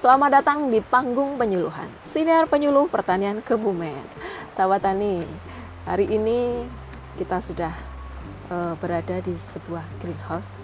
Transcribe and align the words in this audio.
Selamat 0.00 0.40
datang 0.40 0.72
di 0.72 0.80
panggung 0.80 1.36
penyuluhan 1.36 1.84
Sinar 2.08 2.48
Penyuluh 2.48 2.88
Pertanian 2.88 3.44
Kebumen. 3.44 4.00
Sahabat 4.48 4.80
Tani, 4.80 5.20
hari 5.84 6.08
ini 6.08 6.64
kita 7.20 7.36
sudah 7.44 7.68
uh, 8.48 8.72
berada 8.80 9.20
di 9.20 9.36
sebuah 9.36 9.84
greenhouse. 10.00 10.56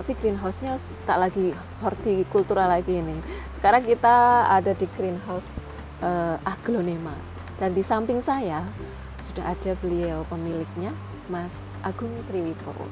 Tapi 0.00 0.16
greenhouse-nya 0.16 0.80
tak 1.04 1.20
lagi 1.20 1.52
hortikultura 1.84 2.64
lagi 2.64 3.04
ini. 3.04 3.20
Sekarang 3.52 3.84
kita 3.84 4.48
ada 4.48 4.72
di 4.72 4.88
greenhouse 4.96 5.60
uh, 6.00 6.40
aglonema. 6.48 7.12
Dan 7.60 7.76
di 7.76 7.84
samping 7.84 8.24
saya 8.24 8.64
sudah 9.20 9.44
ada 9.44 9.76
beliau 9.84 10.24
pemiliknya 10.32 10.96
Mas 11.28 11.60
Agung 11.84 12.12
Triwibowo 12.32 12.88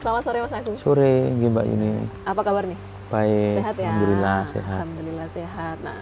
Selamat 0.00 0.24
sore 0.24 0.40
Mas 0.40 0.56
Agung. 0.56 0.80
Sore, 0.80 1.28
Mbak 1.28 1.64
Yuni. 1.68 2.08
Apa 2.24 2.40
kabar 2.40 2.64
nih? 2.64 2.89
Baik. 3.10 3.54
Sehat 3.58 3.76
ya. 3.76 3.90
Alhamdulillah 3.90 4.40
sehat. 4.54 4.78
Alhamdulillah 4.78 5.28
sehat. 5.28 5.76
Nah, 5.82 5.98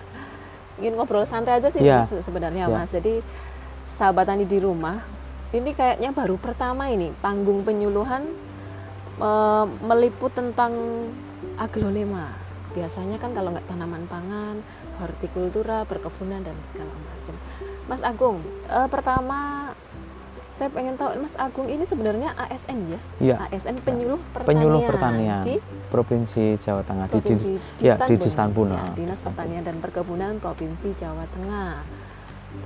ingin 0.79 0.93
ngobrol 0.95 1.25
santai 1.25 1.59
aja 1.59 1.69
sih 1.73 1.81
ya. 1.81 2.05
sebenarnya 2.05 2.69
ya. 2.69 2.77
Mas. 2.77 2.93
Jadi 2.93 3.25
sahabat 3.89 4.29
tani 4.29 4.45
di 4.45 4.61
rumah 4.61 5.01
ini 5.51 5.73
kayaknya 5.73 6.13
baru 6.13 6.37
pertama 6.37 6.93
ini 6.93 7.09
panggung 7.25 7.65
penyuluhan 7.65 8.29
e, 9.17 9.31
meliput 9.81 10.37
tentang 10.37 10.77
aglonema. 11.57 12.37
Biasanya 12.77 13.17
kan 13.17 13.33
kalau 13.33 13.57
nggak 13.57 13.65
tanaman 13.65 14.05
pangan, 14.07 14.61
hortikultura, 15.01 15.89
perkebunan 15.89 16.45
dan 16.45 16.55
segala 16.63 16.93
macam. 16.93 17.35
Mas 17.89 18.05
Agung, 18.05 18.45
e, 18.69 18.79
pertama 18.93 19.73
saya 20.59 20.75
pengen 20.75 20.99
tahu 20.99 21.23
Mas 21.23 21.39
Agung 21.39 21.71
ini 21.71 21.87
sebenarnya 21.87 22.35
ASN 22.35 22.79
ya? 22.91 23.01
Iya. 23.23 23.37
ASN 23.47 23.79
penyuluh 23.87 24.19
pertanian. 24.35 24.51
Penyuluh 24.51 24.81
pertanian 24.91 25.43
di 25.47 25.55
Provinsi 25.87 26.59
Jawa 26.59 26.83
Tengah 26.83 27.07
Provinsi 27.07 27.63
di, 27.79 27.87
ya, 27.87 27.95
di 27.95 28.15
Distanbun. 28.19 28.75
Ya, 28.75 28.91
Dinas 28.99 29.23
Pertanian 29.23 29.63
dan 29.63 29.79
Perkebunan 29.79 30.43
Provinsi 30.43 30.91
Jawa 30.99 31.31
Tengah. 31.31 31.87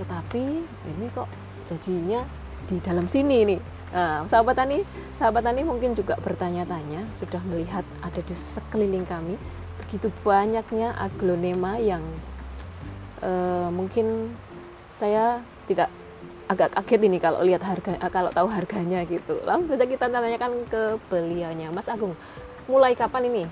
Tetapi 0.01 0.45
ini 0.65 1.07
kok 1.13 1.29
jadinya 1.69 2.25
di 2.65 2.81
dalam 2.81 3.05
sini 3.05 3.45
nih. 3.45 3.61
Nah, 3.93 4.25
sahabat 4.25 4.57
tani, 4.57 4.81
sahabat 5.13 5.45
tani 5.45 5.61
mungkin 5.61 5.93
juga 5.93 6.17
bertanya-tanya, 6.17 7.13
sudah 7.13 7.45
melihat 7.45 7.85
ada 8.01 8.25
di 8.25 8.33
sekeliling 8.33 9.05
kami 9.05 9.37
begitu 9.85 10.09
banyaknya 10.25 10.97
aglonema 10.97 11.77
yang 11.77 12.01
uh, 13.21 13.69
mungkin 13.69 14.33
saya 14.97 15.45
tidak 15.69 15.93
agak 16.51 16.75
kaget 16.75 17.01
ini 17.07 17.19
kalau 17.23 17.41
lihat 17.43 17.63
harga 17.63 17.97
kalau 18.11 18.31
tahu 18.35 18.49
harganya 18.51 19.05
gitu. 19.07 19.41
Langsung 19.47 19.75
saja 19.75 19.85
kita 19.87 20.11
tanyakan 20.11 20.67
ke 20.69 20.83
beliaunya, 21.09 21.71
Mas 21.71 21.89
Agung. 21.89 22.15
Mulai 22.67 22.95
kapan 22.95 23.29
ini 23.31 23.45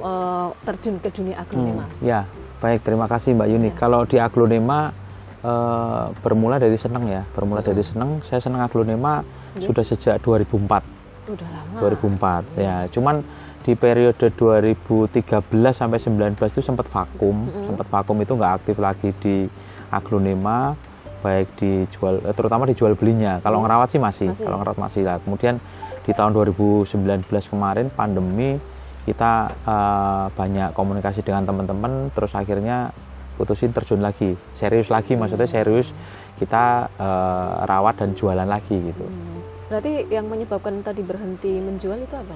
uh, 0.00 0.50
terjun 0.66 0.98
ke 0.98 1.10
dunia 1.10 1.42
aglonema? 1.42 1.86
Hmm, 1.86 2.02
ya, 2.02 2.26
baik 2.58 2.82
terima 2.82 3.06
kasih 3.06 3.34
Mbak 3.34 3.48
Yuni. 3.50 3.70
Ya. 3.70 3.74
Kalau 3.74 4.00
di 4.06 4.16
aglonema 4.18 4.94
uh, 5.42 6.10
bermula 6.22 6.58
dari 6.58 6.78
seneng 6.78 7.06
ya, 7.10 7.22
bermula 7.34 7.62
hmm. 7.62 7.68
dari 7.70 7.82
seneng. 7.82 8.10
Saya 8.26 8.40
senang 8.42 8.62
aglonema 8.64 9.22
ya. 9.58 9.66
sudah 9.66 9.84
sejak 9.84 10.18
2004. 10.22 11.30
Udah 11.34 11.48
lama. 11.48 11.78
2004 11.80 12.58
ya. 12.58 12.62
ya. 12.62 12.76
Cuman 12.90 13.24
di 13.64 13.72
periode 13.72 14.28
2013 14.28 15.40
sampai 15.72 15.96
19 15.96 16.36
itu 16.36 16.60
sempat 16.60 16.84
vakum, 16.92 17.48
hmm. 17.48 17.72
sempat 17.72 17.86
vakum 17.88 18.16
itu 18.20 18.32
nggak 18.36 18.52
aktif 18.60 18.76
lagi 18.76 19.10
di 19.24 19.48
aglonema 19.88 20.76
baik 21.24 21.48
dijual 21.56 22.20
eh, 22.20 22.36
terutama 22.36 22.68
dijual 22.68 22.92
belinya 22.92 23.40
kalau 23.40 23.58
hmm. 23.58 23.64
ngerawat 23.64 23.88
sih 23.88 24.00
masih, 24.00 24.28
masih 24.28 24.44
kalau 24.44 24.60
ngerawat 24.60 24.78
masih 24.78 25.02
lah 25.08 25.16
kemudian 25.24 25.56
di 26.04 26.12
tahun 26.12 26.36
2019 26.36 27.24
kemarin 27.48 27.88
pandemi 27.88 28.60
kita 29.08 29.52
uh, 29.64 30.26
banyak 30.32 30.72
komunikasi 30.76 31.24
dengan 31.24 31.48
teman-teman 31.48 32.12
terus 32.12 32.32
akhirnya 32.36 32.92
putusin 33.40 33.72
terjun 33.72 34.04
lagi 34.04 34.36
serius 34.56 34.92
lagi 34.92 35.16
hmm. 35.16 35.24
maksudnya 35.24 35.48
serius 35.48 35.88
kita 36.36 36.92
uh, 37.00 37.64
rawat 37.64 38.00
dan 38.00 38.12
jualan 38.12 38.44
lagi 38.44 38.76
gitu 38.76 39.04
hmm. 39.04 39.68
berarti 39.72 40.08
yang 40.12 40.28
menyebabkan 40.28 40.80
tadi 40.84 41.00
berhenti 41.00 41.56
menjual 41.56 41.98
itu 42.00 42.14
apa? 42.16 42.34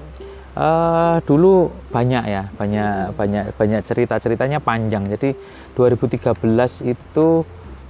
Uh, 0.57 1.17
dulu 1.29 1.69
banyak 1.93 2.23
ya 2.25 2.43
banyak 2.57 3.13
hmm. 3.13 3.15
banyak 3.17 3.43
banyak 3.53 3.81
cerita 3.85 4.17
ceritanya 4.17 4.57
panjang 4.61 5.09
jadi 5.13 5.37
2013 5.77 6.35
itu 6.89 7.27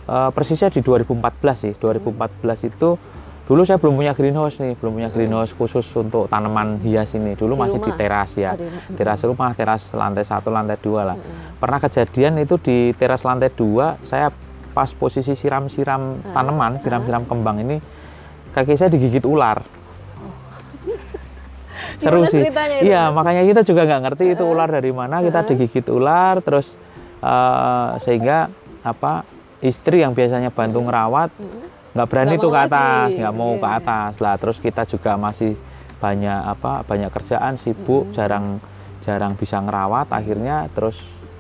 uh, 0.10 0.30
persisnya 0.34 0.74
di 0.74 0.82
2014 0.82 1.22
sih. 1.54 1.74
2014 1.78 2.70
itu 2.70 2.90
dulu 3.50 3.66
saya 3.66 3.82
belum 3.82 3.98
punya 3.98 4.14
greenhouse 4.14 4.62
nih 4.62 4.78
belum 4.78 5.02
punya 5.02 5.10
greenhouse 5.10 5.58
khusus 5.58 5.86
untuk 5.94 6.26
tanaman 6.26 6.82
hias 6.82 7.14
ini. 7.14 7.38
Dulu 7.38 7.54
di 7.54 7.62
masih 7.62 7.78
rumah. 7.78 7.88
di 7.88 7.92
teras 7.98 8.32
ya. 8.34 8.52
Teras 8.98 9.22
rumah 9.26 9.54
teras 9.54 9.82
lantai 9.94 10.26
satu 10.26 10.50
lantai 10.50 10.78
dua 10.82 11.14
lah. 11.14 11.18
Pernah 11.62 11.80
kejadian 11.82 12.42
itu 12.42 12.58
di 12.58 12.78
teras 12.98 13.22
lantai 13.22 13.54
dua 13.54 14.02
saya 14.02 14.34
pas 14.70 14.94
posisi 14.94 15.34
siram-siram 15.34 16.22
tanaman 16.30 16.78
siram-siram 16.78 17.26
kembang 17.26 17.58
ini 17.66 17.82
kaki 18.54 18.78
saya 18.78 18.90
digigit 18.90 19.26
ular. 19.26 19.62
Seru 22.02 22.24
sih. 22.30 22.46
iya 22.86 23.12
makanya 23.12 23.44
kita 23.44 23.62
juga 23.66 23.84
nggak 23.84 24.02
ngerti 24.10 24.26
itu 24.38 24.44
ular 24.46 24.70
dari 24.70 24.94
mana. 24.94 25.26
Kita 25.26 25.42
digigit 25.46 25.90
ular 25.90 26.42
terus 26.46 26.78
uh, 27.26 27.98
sehingga 27.98 28.50
apa 28.86 29.26
istri 29.60 30.04
yang 30.04 30.16
biasanya 30.16 30.52
bantu 30.52 30.84
ngerawat 30.88 31.30
nggak 31.90 32.08
berani 32.08 32.36
tuh 32.38 32.52
ke 32.54 32.60
atas 32.60 33.10
nggak 33.18 33.36
mau 33.36 33.58
ke 33.58 33.68
iya. 33.68 33.78
atas 33.82 34.14
lah 34.22 34.36
terus 34.38 34.58
kita 34.62 34.86
juga 34.86 35.18
masih 35.18 35.58
banyak 36.00 36.40
apa 36.48 36.86
banyak 36.88 37.12
kerjaan 37.12 37.60
sibuk 37.60 38.08
hmm. 38.08 38.14
jarang 38.16 38.46
jarang 39.04 39.34
bisa 39.36 39.60
ngerawat 39.60 40.08
akhirnya 40.14 40.70
terus 40.72 40.96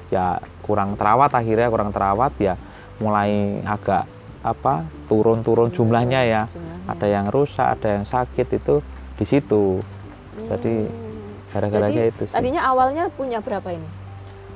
ya 0.10 0.42
kurang 0.66 0.98
terawat 0.98 1.32
akhirnya 1.32 1.70
kurang 1.70 1.94
terawat 1.94 2.34
ya 2.42 2.58
mulai 3.00 3.62
agak 3.64 4.10
apa 4.44 4.84
turun-turun 5.08 5.72
jumlahnya 5.72 6.22
ya 6.28 6.42
jumlahnya. 6.50 6.92
ada 6.92 7.08
yang 7.08 7.26
rusak 7.30 7.68
ada 7.80 7.88
yang 8.00 8.06
sakit 8.10 8.48
itu 8.58 8.82
di 9.16 9.26
situ 9.28 9.80
jadi 10.50 10.76
hmm. 10.90 11.54
gara-garanya 11.56 12.04
itu 12.10 12.24
sih. 12.28 12.36
tadinya 12.36 12.68
awalnya 12.68 13.08
punya 13.14 13.40
berapa 13.40 13.70
ini 13.70 13.99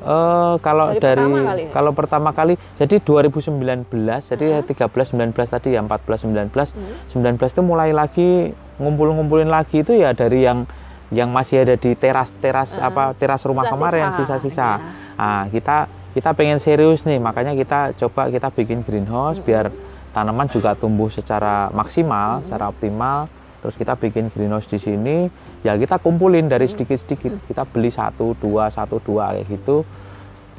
Uh, 0.04 0.60
kalau 0.60 0.92
dari, 1.00 1.00
dari 1.00 1.24
pertama 1.24 1.40
kali, 1.48 1.64
kalau 1.72 1.92
pertama 1.96 2.30
kali 2.36 2.54
jadi 2.76 2.96
2019 3.00 3.88
jadi 4.36 4.46
uh 4.52 4.60
-huh. 4.60 4.92
13 4.92 5.16
19 5.16 5.32
tadi 5.32 5.70
ya 5.74 5.80
14 5.80 6.28
19 6.28 6.52
hmm. 6.52 7.40
19 7.40 7.40
itu 7.40 7.62
mulai 7.64 7.96
lagi 7.96 8.52
ngumpul-ngumpulin 8.84 9.48
lagi 9.48 9.80
itu 9.80 9.96
ya 9.96 10.12
dari 10.12 10.44
yang 10.44 10.68
yang 11.14 11.32
masih 11.32 11.64
ada 11.64 11.80
di 11.80 11.96
teras-teras 11.96 12.76
uh, 12.76 12.90
apa 12.92 13.16
teras 13.16 13.48
rumah 13.48 13.70
sisa, 13.70 13.74
kemarin 13.78 14.06
sisa-sisa. 14.18 14.70
Ya. 14.76 14.78
Nah, 15.16 15.44
kita 15.48 15.88
kita 16.14 16.30
pengen 16.36 16.60
serius 16.60 17.06
nih, 17.08 17.22
makanya 17.22 17.56
kita 17.56 17.96
coba 17.96 18.28
kita 18.28 18.52
bikin 18.52 18.84
greenhouse 18.84 19.40
hmm. 19.40 19.48
biar 19.48 19.66
tanaman 20.12 20.52
juga 20.52 20.76
tumbuh 20.76 21.08
secara 21.08 21.72
maksimal, 21.72 22.42
hmm. 22.42 22.50
secara 22.50 22.66
optimal 22.70 23.32
terus 23.64 23.80
kita 23.80 23.96
bikin 23.96 24.28
greenhouse 24.28 24.68
di 24.68 24.76
sini 24.76 25.32
ya 25.64 25.80
kita 25.80 25.96
kumpulin 26.04 26.52
dari 26.52 26.68
sedikit-sedikit. 26.68 27.48
Kita 27.48 27.64
beli 27.64 27.88
satu 27.88 28.36
dua 28.36 28.68
satu 28.68 29.00
dua 29.00 29.32
kayak 29.32 29.48
gitu. 29.48 29.88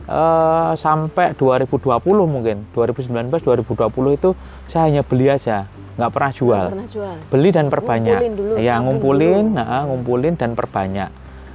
Uh, 0.05 0.77
sampai 0.77 1.37
2020 1.37 2.01
mungkin. 2.25 2.65
2019 2.73 3.41
2020 3.41 4.17
itu 4.17 4.31
saya 4.69 4.89
hanya 4.89 5.05
beli 5.05 5.29
aja 5.29 5.69
nggak 5.95 6.11
pernah 6.11 6.33
jual, 6.35 6.67
pernah 6.75 6.89
jual. 6.91 7.17
beli 7.31 7.51
dan 7.55 7.67
perbanyak. 7.71 8.19
ngumpulin 8.19 8.35
dulu, 8.35 8.53
ya 8.59 8.75
ngumpulin 8.83 9.45
nah, 9.55 9.83
ngumpulin 9.87 10.35
dan 10.35 10.51
perbanyak. 10.59 11.11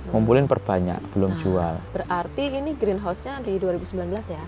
Ngumpulin 0.10 0.46
perbanyak 0.50 1.00
belum 1.14 1.32
nah, 1.36 1.42
jual. 1.44 1.74
berarti 1.94 2.44
ini 2.50 2.72
greenhouse-nya 2.74 3.44
di 3.44 3.60
2019 3.60 4.10
ya? 4.32 4.44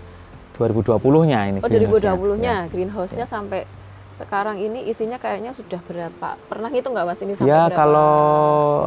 2020-nya 0.58 1.40
ini 1.54 1.60
oh 1.60 1.70
2020-nya 1.70 2.56
ya. 2.66 2.72
greenhouse-nya 2.72 3.26
ya. 3.28 3.30
sampai 3.30 3.68
sekarang 4.12 4.60
ini 4.60 4.92
isinya 4.92 5.16
kayaknya 5.16 5.56
sudah 5.56 5.80
berapa? 5.88 6.36
Pernah 6.52 6.72
itu 6.76 6.88
nggak 6.92 7.06
mas 7.08 7.20
ini 7.24 7.34
sampai 7.34 7.50
Ya 7.50 7.72
berapa? 7.72 7.80
kalau 7.80 8.14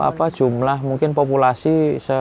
apa 0.04 0.28
jumlah 0.28 0.78
mungkin 0.84 1.16
populasi 1.16 1.98
se, 1.98 2.18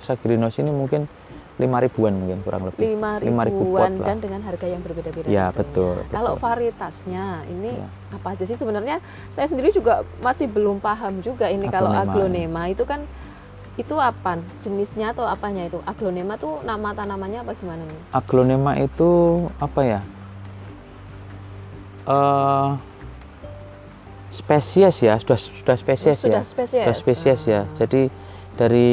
se 0.00 0.12
greenhouse 0.22 0.62
ini 0.62 0.70
mungkin 0.70 1.10
lima 1.54 1.78
ribuan 1.78 2.14
mungkin 2.18 2.42
kurang 2.42 2.66
lebih. 2.66 2.82
Lima 2.82 3.22
ribuan, 3.22 3.46
ribuan 3.46 3.92
dan 4.02 4.18
dengan 4.18 4.42
harga 4.42 4.66
yang 4.66 4.82
berbeda-beda. 4.82 5.30
Ya 5.30 5.54
betul, 5.54 6.02
betul. 6.02 6.10
Kalau 6.10 6.34
varietasnya 6.34 7.46
ini 7.46 7.78
ya. 7.78 7.86
apa 8.10 8.34
aja 8.34 8.42
sih 8.42 8.58
sebenarnya? 8.58 8.98
Saya 9.30 9.46
sendiri 9.46 9.70
juga 9.70 10.02
masih 10.18 10.50
belum 10.50 10.82
paham 10.82 11.22
juga 11.22 11.46
ini 11.46 11.70
aglonema. 11.70 11.78
kalau 11.78 11.90
aglonema 11.94 12.62
itu 12.70 12.82
kan 12.82 13.06
itu 13.74 13.94
apa 13.98 14.38
jenisnya 14.62 15.10
atau 15.10 15.26
apanya 15.26 15.66
itu 15.66 15.82
aglonema 15.82 16.38
tuh 16.38 16.62
nama 16.62 16.94
tanamannya 16.94 17.42
apa 17.42 17.54
gimana 17.58 17.82
nih? 17.82 18.00
Aglonema 18.14 18.72
itu 18.78 19.10
apa 19.58 19.80
ya? 19.82 20.00
Uh, 22.08 22.76
spesies 24.34 24.96
ya 25.00 25.14
sudah 25.16 25.38
sudah 25.38 25.76
spesies 25.78 26.18
sudah 26.18 26.42
ya 26.42 26.48
spesies. 26.48 26.82
sudah 26.82 26.96
spesies 26.96 27.40
ya 27.46 27.62
ah. 27.62 27.64
jadi 27.78 28.02
dari 28.54 28.92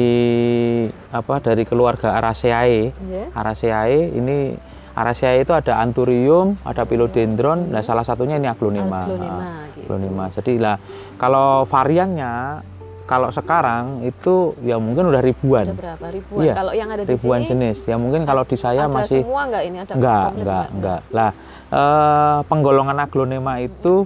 apa 1.14 1.38
dari 1.38 1.62
keluarga 1.62 2.18
Araceae 2.18 2.90
yeah. 3.06 3.30
Araceae 3.34 4.10
ini 4.14 4.58
Araceae 4.94 5.42
itu 5.42 5.54
ada 5.54 5.78
Anthurium 5.82 6.58
ada 6.66 6.82
Philodendron 6.86 7.70
nah 7.70 7.82
salah 7.82 8.02
satunya 8.02 8.38
ini 8.38 8.50
aglonema 8.50 9.06
aglonema, 9.06 9.38
uh, 9.38 9.50
gitu. 9.74 9.80
aglonema 9.86 10.24
jadi 10.34 10.52
lah 10.58 10.76
kalau 11.18 11.66
variannya 11.66 12.62
kalau 13.02 13.28
sekarang 13.34 14.06
itu 14.06 14.56
ya 14.62 14.78
mungkin 14.78 15.10
udah 15.10 15.20
ribuan. 15.20 15.68
Ada 15.68 15.76
berapa 15.76 16.06
ribuan? 16.16 16.44
Iya, 16.48 16.54
Kalau 16.54 16.72
yang 16.72 16.88
ada 16.88 17.02
di 17.04 17.12
ribuan 17.12 17.40
sini 17.44 17.50
jenis. 17.50 17.78
Ya 17.84 17.96
mungkin 18.00 18.22
kalau 18.24 18.46
di 18.46 18.56
saya 18.56 18.88
ada 18.88 18.94
masih 18.94 19.20
semua 19.26 19.42
nggak 19.52 19.62
ini? 19.68 19.76
Ada 19.82 19.92
enggak, 19.98 20.28
enggak, 20.38 20.66
enggak. 20.72 21.00
Lah, 21.12 21.30
eh, 21.72 22.38
penggolongan 22.46 23.00
aglonema 23.00 23.58
itu 23.64 24.04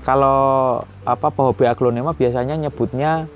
kalau 0.00 0.80
apa 1.04 1.28
pehobi 1.28 1.68
aglonema 1.68 2.16
biasanya 2.16 2.56
nyebutnya 2.56 3.28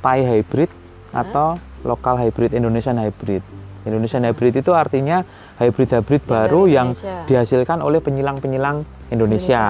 Thai 0.00 0.24
hybrid 0.24 0.70
atau 1.12 1.60
lokal 1.84 2.20
hybrid 2.20 2.56
Indonesian 2.56 2.96
hybrid. 3.00 3.44
Indonesian 3.84 4.24
hybrid 4.28 4.60
itu 4.60 4.76
artinya 4.76 5.24
hybrid-hybrid 5.56 6.20
Yang 6.24 6.28
baru 6.28 6.60
dari 6.64 6.76
yang 6.76 6.88
Indonesia. 6.92 7.24
dihasilkan 7.28 7.78
oleh 7.80 8.00
penyilang-penyilang 8.00 8.76
Indonesia. 9.12 9.64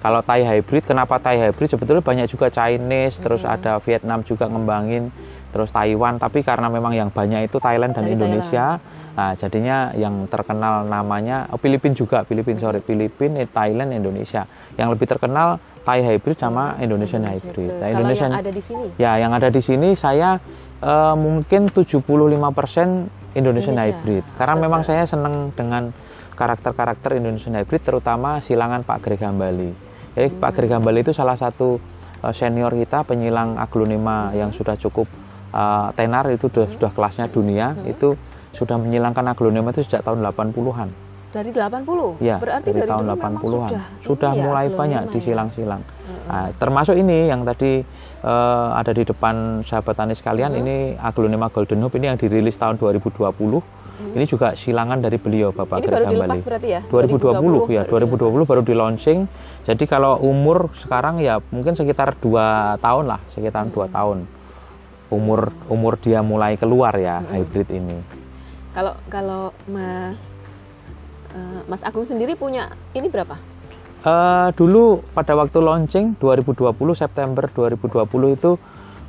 Kalau 0.00 0.20
Thai 0.22 0.44
hybrid, 0.44 0.84
kenapa 0.86 1.18
Thai 1.18 1.40
hybrid? 1.40 1.68
Sebetulnya 1.72 2.04
banyak 2.04 2.26
juga 2.30 2.46
Chinese, 2.52 3.18
terus 3.18 3.42
ada 3.42 3.80
Vietnam 3.82 4.22
juga 4.22 4.46
ngembangin, 4.46 5.10
terus 5.50 5.72
Taiwan. 5.72 6.20
Tapi 6.20 6.44
karena 6.46 6.68
memang 6.70 6.94
yang 6.94 7.08
banyak 7.10 7.48
itu 7.48 7.58
Thailand 7.58 7.96
dan 7.96 8.06
Dari 8.06 8.14
Indonesia, 8.14 8.78
nah, 9.16 9.32
jadinya 9.32 9.96
yang 9.96 10.28
terkenal 10.28 10.84
namanya 10.84 11.48
oh, 11.48 11.58
Filipin 11.58 11.96
juga, 11.96 12.22
Filipin 12.28 12.60
sorry, 12.60 12.84
Filipin, 12.84 13.40
eh, 13.40 13.48
Thailand, 13.48 13.96
Indonesia. 13.96 14.44
Yang 14.76 14.88
lebih 14.92 15.06
terkenal 15.08 15.56
Thai 15.86 16.02
hybrid 16.02 16.34
sama 16.34 16.74
Indonesian 16.82 17.22
hybrid. 17.22 17.78
Nah, 17.78 17.88
Indonesian 17.94 18.34
yang 18.34 18.42
ada 18.42 18.50
di 18.50 18.62
sini 18.62 18.86
Ya, 18.98 19.12
yang 19.22 19.32
ada 19.32 19.48
di 19.48 19.62
sini 19.62 19.88
saya 19.94 20.42
eh, 20.82 21.14
mungkin 21.16 21.72
75% 21.72 21.96
Indonesian 23.38 23.78
Indonesia. 23.78 23.94
hybrid. 23.94 24.24
Karena 24.34 24.54
Betul. 24.58 24.64
memang 24.66 24.82
saya 24.82 25.02
senang 25.06 25.54
dengan 25.54 25.94
karakter-karakter 26.36 27.16
Indonesian 27.16 27.56
hybrid 27.56 27.86
terutama 27.86 28.42
silangan 28.44 28.82
Pak 28.82 28.98
Greg 29.00 29.22
Hambali. 29.22 29.70
Jadi 30.12 30.28
Pak 30.36 30.50
Greg 30.58 30.74
Hambali 30.74 31.06
itu 31.06 31.14
salah 31.16 31.38
satu 31.38 31.80
eh, 32.20 32.34
senior 32.34 32.74
kita 32.74 33.06
penyilang 33.06 33.54
aglonema 33.56 34.34
yang 34.34 34.50
sudah 34.50 34.74
cukup 34.74 35.06
eh, 35.54 35.88
tenar 35.94 36.26
itu 36.34 36.50
sudah, 36.50 36.66
sudah 36.66 36.90
kelasnya 36.90 37.30
dunia 37.30 37.78
itu 37.86 38.18
sudah 38.56 38.80
menyilangkan 38.80 39.24
aglonema 39.28 39.70
itu 39.76 39.84
sejak 39.84 40.02
tahun 40.02 40.24
80-an. 40.24 40.90
dari 41.36 41.52
80. 41.52 42.16
Ya, 42.24 42.40
Berarti 42.40 42.72
dari, 42.72 42.80
dari, 42.80 42.88
tahun 42.88 43.04
dulu 43.04 43.12
memang 43.12 43.34
80-an 43.36 43.68
sudah, 43.68 43.84
sudah 44.08 44.30
ini 44.32 44.38
ya, 44.40 44.44
mulai 44.48 44.66
banyak 44.72 45.02
ya. 45.04 45.12
disilang-silang. 45.12 45.82
Nah, 46.26 46.48
termasuk 46.56 46.96
ini 46.96 47.28
yang 47.28 47.44
tadi 47.44 47.84
eh, 48.24 48.68
ada 48.72 48.92
di 48.96 49.04
depan 49.04 49.60
sahabat 49.60 49.94
tani 50.00 50.14
sekalian 50.16 50.56
ini 50.56 50.96
aglonema 50.96 51.52
Golden 51.52 51.84
Hope 51.84 52.00
ini 52.00 52.08
yang 52.08 52.16
dirilis 52.16 52.56
tahun 52.56 52.80
2020. 52.80 53.20
Ini 53.96 54.24
juga 54.28 54.52
silangan 54.52 55.00
dari 55.00 55.16
beliau 55.16 55.56
Bapak 55.56 55.80
Ini 55.80 55.88
baru 55.88 56.04
berarti 56.44 56.68
ya? 56.68 56.80
2020, 56.84 57.72
ya, 57.72 57.82
baru 57.88 58.04
2020 58.28 58.44
baru 58.52 58.60
di 58.60 58.74
launching. 58.76 59.20
Jadi 59.64 59.84
kalau 59.88 60.20
umur 60.20 60.68
sekarang 60.76 61.16
ya 61.20 61.40
mungkin 61.48 61.72
sekitar 61.72 62.12
dua 62.20 62.76
tahun 62.84 63.08
lah, 63.08 63.20
sekitar 63.32 63.64
dua 63.72 63.88
tahun. 63.88 64.28
Umur 65.08 65.48
umur 65.72 65.96
dia 65.96 66.20
mulai 66.20 66.60
keluar 66.60 66.92
ya 67.00 67.24
hybrid 67.24 67.72
ini. 67.72 68.25
Kalau 68.76 68.92
kalau 69.08 69.42
Mas 69.64 70.28
eh, 71.32 71.60
Mas 71.64 71.80
Agung 71.80 72.04
sendiri 72.04 72.36
punya 72.36 72.68
ini 72.92 73.08
berapa? 73.08 73.40
Eh, 74.04 74.48
dulu 74.52 75.00
pada 75.16 75.32
waktu 75.32 75.64
launching 75.64 76.20
2020 76.20 76.76
September 76.92 77.48
2020 77.48 78.36
itu 78.36 78.60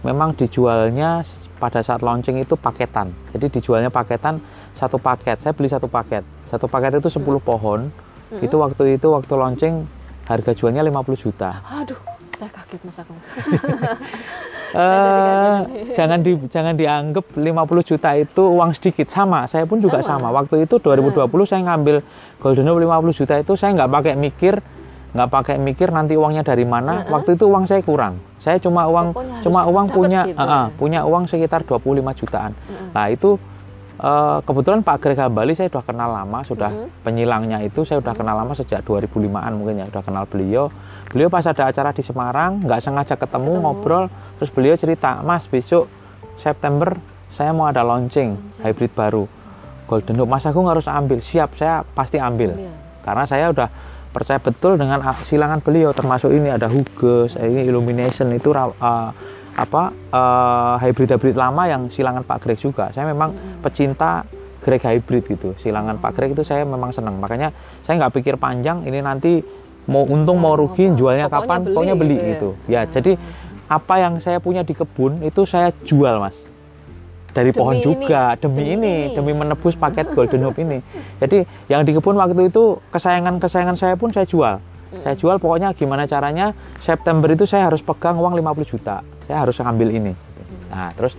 memang 0.07 0.31
dijualnya 0.39 1.27
pada 1.59 1.83
saat 1.83 1.99
launching 1.99 2.39
itu 2.39 2.55
paketan. 2.55 3.11
Jadi 3.35 3.59
dijualnya 3.59 3.91
paketan 3.91 4.39
satu 4.71 4.95
paket. 4.95 5.43
Saya 5.43 5.51
beli 5.51 5.67
satu 5.67 5.91
paket. 5.91 6.23
Satu 6.47 6.71
paket 6.71 7.03
itu 7.03 7.11
10 7.11 7.27
pohon. 7.43 7.91
Itu 8.39 8.63
waktu 8.63 8.95
itu 8.95 9.11
waktu 9.11 9.33
launching 9.35 9.83
harga 10.31 10.55
jualnya 10.55 10.79
50 10.79 11.23
juta. 11.27 11.59
Aduh, 11.75 11.99
saya 12.39 12.47
kaget 12.55 12.81
Mas 12.87 12.99
Agung. 13.03 13.19
Eh, 14.75 15.57
jangan 15.95 16.19
di 16.19 16.35
jangan 16.51 16.75
dianggap 16.75 17.39
50 17.39 17.83
juta 17.87 18.09
itu 18.19 18.43
uang 18.43 18.75
sedikit 18.75 19.07
sama. 19.07 19.47
Saya 19.47 19.63
pun 19.63 19.79
juga 19.79 20.03
sama. 20.03 20.27
Waktu 20.33 20.67
itu 20.67 20.75
2020 20.81 21.47
saya 21.47 21.61
ngambil 21.63 22.03
Golden 22.43 22.67
Hope 22.67 22.81
50 22.83 23.15
juta 23.15 23.33
itu 23.39 23.53
saya 23.55 23.71
nggak 23.79 23.91
pakai 23.91 24.13
mikir, 24.19 24.59
nggak 25.15 25.29
pakai 25.31 25.55
mikir 25.55 25.87
nanti 25.95 26.19
uangnya 26.19 26.43
dari 26.43 26.67
mana. 26.67 27.07
Waktu 27.07 27.39
itu 27.39 27.47
uang 27.47 27.63
saya 27.63 27.79
kurang. 27.79 28.19
Saya 28.43 28.59
cuma 28.59 28.85
uang 28.87 29.15
Pokoknya 29.15 29.39
cuma 29.43 29.61
uang 29.65 29.87
punya 29.89 30.21
gitu. 30.27 30.39
ah, 30.39 30.67
punya 30.75 30.99
uang 31.07 31.25
sekitar 31.25 31.63
25 31.63 32.19
jutaan. 32.19 32.51
Nah, 32.91 33.05
itu 33.09 33.39
eh, 33.97 34.37
kebetulan 34.45 34.81
Pak 34.85 34.97
Greg 35.01 35.19
Hambali 35.19 35.53
saya 35.53 35.67
sudah 35.69 35.85
kenal 35.85 36.09
lama, 36.13 36.39
sudah 36.45 36.71
penyilangnya 37.01 37.61
itu 37.65 37.83
saya 37.83 38.01
sudah 38.01 38.13
kenal 38.13 38.37
lama 38.37 38.53
sejak 38.53 38.85
2005-an 38.85 39.51
mungkin 39.57 39.81
ya, 39.81 39.85
sudah 39.89 40.03
kenal 40.05 40.23
beliau. 40.29 40.69
Beliau 41.07 41.31
pas 41.31 41.45
ada 41.47 41.71
acara 41.71 41.95
di 41.95 42.03
Semarang, 42.03 42.61
nggak 42.67 42.83
sengaja 42.83 43.15
ketemu, 43.15 43.63
ngobrol, 43.63 44.11
terus 44.37 44.51
beliau 44.51 44.75
cerita, 44.75 45.23
Mas 45.23 45.47
besok 45.47 45.87
September 46.37 46.99
saya 47.31 47.53
mau 47.53 47.69
ada 47.69 47.85
launching 47.85 48.35
hybrid 48.65 48.91
baru. 48.97 49.29
Golden 49.87 50.19
Hope, 50.19 50.27
Mas 50.27 50.43
Agung 50.43 50.67
harus 50.67 50.83
ambil, 50.89 51.23
siap, 51.23 51.55
saya 51.55 51.85
pasti 51.95 52.19
ambil. 52.19 52.59
Iya. 52.59 52.73
Karena 53.07 53.23
saya 53.23 53.45
udah 53.55 53.71
percaya 54.11 54.35
betul 54.41 54.75
dengan 54.75 54.99
ah, 54.99 55.15
silangan 55.23 55.63
beliau, 55.63 55.95
termasuk 55.95 56.27
ini 56.33 56.51
ada 56.51 56.67
Huges, 56.67 57.39
ini 57.39 57.71
Illumination 57.71 58.27
itu 58.35 58.51
ra- 58.51 58.75
apa 59.57 59.89
eh, 59.89 60.73
hybrid-hybrid 60.85 61.33
lama 61.33 61.65
yang 61.65 61.89
silangan 61.89 62.21
Pak 62.21 62.45
Greg 62.45 62.61
juga. 62.61 62.93
Saya 62.93 63.09
memang 63.09 63.33
pecinta 63.65 64.21
Greg 64.61 64.85
hybrid 64.85 65.25
gitu. 65.25 65.57
Silangan 65.57 65.97
Pak 65.97 66.13
Greg 66.13 66.37
itu 66.37 66.45
saya 66.45 66.61
memang 66.61 66.93
senang. 66.93 67.17
Makanya 67.17 67.49
saya 67.81 67.97
nggak 67.97 68.21
pikir 68.21 68.37
panjang 68.37 68.85
ini 68.85 69.01
nanti 69.01 69.41
mau 69.89 70.05
untung 70.05 70.37
mau 70.37 70.53
rugi 70.53 70.93
jualnya 70.93 71.31
Pokoknya 71.31 71.47
kapan 71.47 71.59
beli 71.63 71.73
pokoknya 71.73 71.95
beli 71.95 72.17
gitu 72.17 72.21
ya. 72.21 72.29
gitu. 72.29 72.49
Ya, 72.69 72.81
jadi 72.85 73.11
apa 73.67 73.93
yang 73.99 74.13
saya 74.23 74.39
punya 74.39 74.63
di 74.63 74.71
kebun 74.71 75.23
itu 75.25 75.43
saya 75.43 75.73
jual, 75.83 76.23
Mas. 76.23 76.39
Dari 77.35 77.51
Demi 77.51 77.59
pohon 77.59 77.75
ini. 77.77 77.83
juga, 77.83 78.33
demi, 78.39 78.63
Demi 78.63 78.73
ini, 78.73 78.95
ini. 79.11 79.15
demi 79.15 79.31
menebus 79.35 79.75
paket 79.75 80.09
Golden 80.15 80.47
Hope 80.47 80.57
ini. 80.63 80.79
Jadi 81.19 81.43
yang 81.69 81.83
di 81.83 81.91
kebun 81.93 82.15
waktu 82.17 82.49
itu 82.49 82.79
kesayangan-kesayangan 82.89 83.75
saya 83.77 83.93
pun 83.99 84.09
saya 84.13 84.25
jual. 84.25 84.57
Saya 85.03 85.15
jual 85.19 85.35
pokoknya 85.37 85.75
gimana 85.75 86.07
caranya 86.07 86.55
September 86.79 87.27
itu 87.27 87.43
saya 87.43 87.67
harus 87.67 87.83
pegang 87.83 88.15
uang 88.17 88.39
50 88.39 88.71
juta. 88.71 89.03
Saya 89.27 89.43
harus 89.43 89.59
ngambil 89.59 89.89
ini. 89.91 90.13
Nah, 90.71 90.95
terus 90.95 91.13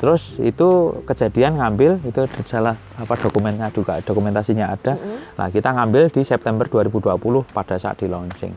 terus 0.00 0.40
itu 0.40 0.68
kejadian 1.04 1.60
ngambil 1.60 2.00
itu 2.00 2.24
salah 2.48 2.80
apa 2.96 3.12
dokumennya 3.20 3.68
juga 3.76 4.00
dokumentasinya 4.00 4.72
ada. 4.72 4.96
Nah, 5.36 5.52
kita 5.52 5.76
ngambil 5.76 6.08
di 6.08 6.24
September 6.24 6.64
2020 6.64 7.12
pada 7.52 7.76
saat 7.76 8.00
di 8.00 8.08
launching. 8.08 8.56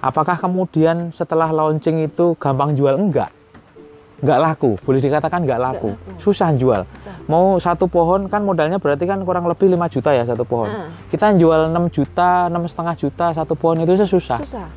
Apakah 0.00 0.38
kemudian 0.38 1.10
setelah 1.12 1.50
launching 1.50 2.06
itu 2.06 2.38
gampang 2.38 2.78
jual? 2.78 2.96
Enggak. 2.96 3.34
Enggak 4.20 4.38
laku, 4.40 4.76
boleh 4.84 5.00
dikatakan 5.00 5.48
enggak 5.48 5.60
laku. 5.60 5.90
Susah 6.20 6.52
jual. 6.52 6.84
Mau 7.24 7.56
satu 7.56 7.88
pohon 7.88 8.28
kan 8.28 8.44
modalnya 8.44 8.76
berarti 8.76 9.08
kan 9.08 9.20
kurang 9.24 9.48
lebih 9.48 9.72
5 9.72 9.94
juta 9.96 10.12
ya 10.12 10.22
satu 10.28 10.44
pohon. 10.44 10.68
Kita 11.08 11.32
jual 11.34 11.72
6 11.72 11.88
juta, 11.88 12.46
enam 12.52 12.68
setengah 12.68 12.94
juta 13.00 13.26
satu 13.32 13.56
pohon 13.56 13.80
itu 13.80 13.96
susah. 14.04 14.38
Susah. 14.44 14.68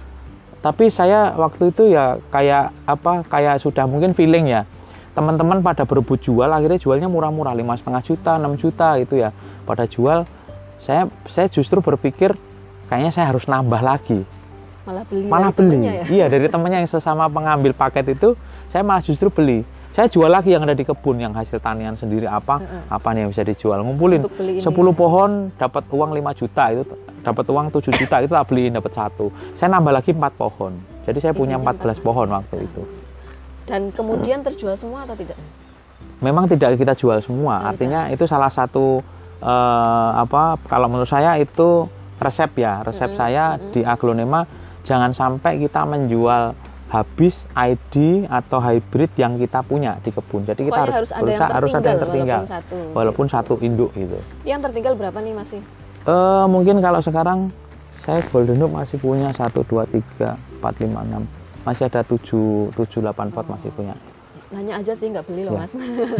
Tapi 0.63 0.87
saya 0.87 1.35
waktu 1.35 1.75
itu 1.75 1.91
ya 1.91 2.23
kayak 2.31 2.71
apa 2.87 3.27
kayak 3.27 3.59
sudah 3.59 3.83
mungkin 3.83 4.15
feeling 4.15 4.47
ya 4.47 4.63
teman-teman 5.13 5.61
pada 5.61 5.85
berebut 5.85 6.17
jual 6.23 6.49
akhirnya 6.49 6.81
jualnya 6.81 7.05
murah-murah 7.05 7.53
lima 7.53 7.77
setengah 7.77 8.01
juta 8.01 8.31
6 8.41 8.49
juta 8.57 8.97
gitu 8.97 9.21
ya 9.21 9.29
pada 9.61 9.85
jual 9.85 10.25
saya 10.81 11.05
saya 11.29 11.47
justru 11.53 11.79
berpikir 11.85 12.33
kayaknya 12.89 13.13
saya 13.13 13.29
harus 13.29 13.45
nambah 13.45 13.77
lagi 13.81 14.25
Malah 14.83 15.05
beli. 15.07 15.25
malah 15.29 15.51
beli 15.53 15.79
ya? 15.85 16.03
iya 16.09 16.25
dari 16.27 16.49
temennya 16.49 16.81
yang 16.81 16.89
sesama 16.89 17.29
pengambil 17.29 17.77
paket 17.77 18.17
itu 18.17 18.33
saya 18.73 18.81
malah 18.81 19.05
justru 19.05 19.29
beli 19.29 19.61
saya 19.93 20.09
jual 20.09 20.27
lagi 20.27 20.51
yang 20.51 20.65
ada 20.65 20.73
di 20.73 20.81
kebun 20.81 21.21
yang 21.21 21.31
hasil 21.37 21.61
tanian 21.61 21.93
sendiri 21.93 22.25
apa 22.25 22.59
apa 22.89 23.07
nih 23.13 23.25
yang 23.25 23.29
bisa 23.29 23.45
dijual? 23.45 23.79
Ngumpulin 23.85 24.25
Untuk 24.25 24.35
beli 24.35 24.59
ini. 24.59 24.65
10 24.65 24.73
pohon 24.97 25.29
dapat 25.53 25.83
uang 25.93 26.11
5 26.17 26.39
juta 26.41 26.63
itu 26.73 26.83
dapat 27.21 27.45
uang 27.45 27.65
7 27.69 28.01
juta 28.01 28.15
itu 28.25 28.33
tak 28.33 28.45
beliin 28.49 28.73
dapat 28.73 28.91
satu. 28.91 29.29
Saya 29.53 29.77
nambah 29.77 29.93
lagi 29.93 30.11
4 30.11 30.19
pohon. 30.33 30.73
Jadi 31.05 31.17
saya 31.21 31.33
punya 31.37 31.61
Ini 31.61 31.65
14 31.77 32.01
pohon 32.01 32.27
waktu 32.33 32.65
itu. 32.65 32.81
Dan 33.69 33.93
kemudian 33.93 34.41
terjual 34.41 34.75
semua 34.75 35.07
atau 35.07 35.15
tidak? 35.15 35.37
memang 36.23 36.47
tidak 36.47 36.79
kita 36.79 36.95
jual 36.95 37.19
semua. 37.19 37.67
Artinya 37.67 38.07
itu 38.07 38.23
salah 38.23 38.47
satu 38.47 39.03
eh, 39.43 40.11
apa 40.15 40.55
kalau 40.71 40.87
menurut 40.87 41.11
saya 41.11 41.35
itu 41.35 41.85
resep 42.17 42.55
ya, 42.55 42.79
resep 42.87 43.11
saya 43.19 43.59
di 43.75 43.83
aglonema 43.83 44.47
jangan 44.87 45.11
sampai 45.11 45.59
kita 45.59 45.83
menjual 45.83 46.55
habis 46.93 47.41
ID 47.57 48.29
atau 48.29 48.61
hybrid 48.61 49.09
yang 49.17 49.41
kita 49.41 49.65
punya 49.65 49.97
di 50.05 50.13
kebun. 50.13 50.45
Jadi 50.45 50.69
kita 50.69 50.77
Pokoknya 50.77 50.93
harus 50.93 51.09
harus 51.09 51.09
ada 51.09 51.25
yang 51.25 51.41
berusaha 51.41 51.57
harus 51.57 51.71
ada 51.73 51.87
yang 51.89 52.01
tertinggal, 52.05 52.37
walaupun 52.37 52.53
satu. 52.53 52.77
Walaupun 52.93 53.25
satu 53.25 53.53
induk 53.65 53.89
gitu. 53.97 54.17
Yang 54.45 54.59
tertinggal 54.69 54.93
berapa 54.93 55.17
nih 55.17 55.33
masih? 55.33 55.61
Eh 56.05 56.45
mungkin 56.45 56.77
kalau 56.85 57.01
sekarang 57.01 57.49
saya 57.97 58.21
Golden 58.29 58.61
Hope 58.61 58.77
masih 58.77 59.01
punya 59.01 59.33
1 59.33 59.41
2 59.49 59.89
3 59.89 60.61
4 60.61 60.85
5 60.85 60.93
6 60.93 61.65
masih 61.65 61.83
ada 61.89 62.01
7 62.05 62.75
7 62.77 63.01
8 63.01 63.33
pot 63.33 63.45
masih 63.49 63.73
punya. 63.73 63.97
Nanya 64.53 64.77
aja 64.77 64.93
sih 64.93 65.09
nggak 65.09 65.25
beli 65.25 65.43
loh 65.43 65.57
Ya. 65.57 65.59
mas. 65.59 65.73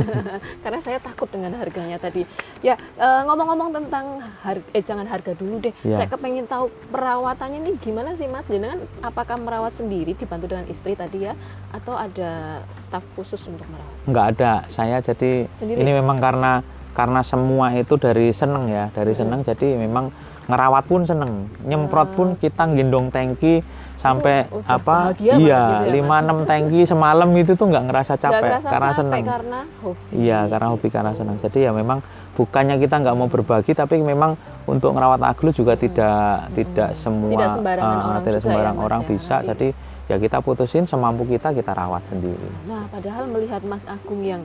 Karena 0.64 0.80
saya 0.80 0.98
takut 0.98 1.30
dengan 1.30 1.54
harganya 1.54 1.96
tadi. 1.96 2.26
Ya 2.60 2.74
eh, 2.98 3.22
ngomong-ngomong 3.24 3.70
tentang 3.72 4.06
harga 4.42 4.66
eh 4.72 4.82
jangan 4.82 5.06
harga 5.06 5.32
dulu 5.34 5.62
deh. 5.62 5.74
Ya. 5.82 5.98
saya 5.98 6.10
kepengen 6.10 6.44
tahu 6.44 6.68
perawatannya 6.90 7.62
nih 7.62 7.76
gimana 7.80 8.14
sih 8.14 8.26
mas? 8.26 8.44
Jenengan 8.46 8.82
apakah 9.00 9.38
merawat 9.38 9.72
sendiri 9.72 10.14
dibantu 10.14 10.50
dengan 10.50 10.66
istri 10.66 10.94
tadi 10.94 11.24
ya? 11.24 11.38
Atau 11.70 11.94
ada 11.94 12.60
staf 12.78 13.06
khusus 13.14 13.40
untuk 13.46 13.66
merawat? 13.68 13.96
Nggak 14.04 14.26
ada. 14.34 14.52
Saya 14.68 14.98
jadi 14.98 15.46
Sendiri? 15.56 15.78
ini 15.80 15.92
memang 15.94 16.18
karena 16.18 16.66
karena 16.92 17.22
semua 17.22 17.74
itu 17.74 17.96
dari 17.96 18.30
seneng 18.30 18.66
ya. 18.68 18.90
Dari 18.90 19.14
seneng 19.14 19.42
jadi 19.42 19.78
memang 19.78 20.10
ngerawat 20.48 20.84
pun 20.86 21.02
seneng. 21.08 21.48
Nyemprot 21.64 22.10
pun 22.14 22.28
kita 22.36 22.68
gendong 22.72 23.10
tangki 23.10 23.64
sampai 23.96 24.44
apa? 24.68 25.16
bahagia 25.16 25.16
banget 25.16 25.16
gitu 25.16 25.48
iya 25.48 25.64
ya, 25.88 25.92
lima 25.96 26.16
enam 26.20 26.44
tangki 26.44 26.84
semalam 26.84 27.30
itu 27.40 27.56
tuh 27.56 27.72
nggak 27.72 27.88
ngerasa 27.88 28.14
capek 28.20 28.52
ngerasa 28.52 28.68
karena 28.68 28.90
capek 28.92 29.00
seneng. 29.00 29.24
karena 29.24 29.60
hobi. 29.80 30.04
Iya 30.12 30.40
karena 30.52 30.68
hobi 30.76 30.88
karena 30.92 31.12
seneng. 31.16 31.36
Jadi 31.40 31.60
ya 31.64 31.72
memang 31.72 32.00
bukannya 32.36 32.76
kita 32.84 32.96
nggak 33.00 33.16
mau 33.16 33.32
berbagi 33.32 33.72
tapi 33.72 34.04
memang 34.04 34.36
untuk 34.68 34.92
ngerawat 34.92 35.24
aglo 35.24 35.56
juga 35.56 35.80
tidak 35.80 36.52
tidak 36.52 36.90
semua 37.00 37.32
Tidak 37.32 37.50
sembarangan 37.56 37.96
eh, 37.96 38.04
orang 38.12 38.22
tidak 38.28 38.40
ya, 38.40 38.44
sembarang 38.44 38.76
Mas, 38.76 38.84
orang 38.84 39.02
ya. 39.02 39.08
bisa. 39.08 39.36
Nanti- 39.40 39.48
jadi 39.48 39.68
ya 40.04 40.16
kita 40.20 40.38
putusin 40.44 40.84
semampu 40.84 41.24
kita 41.24 41.56
kita 41.56 41.72
rawat 41.72 42.04
sendiri. 42.12 42.50
Nah, 42.68 42.84
padahal 42.92 43.24
melihat 43.32 43.64
Mas 43.64 43.88
Agung 43.88 44.20
yang 44.20 44.44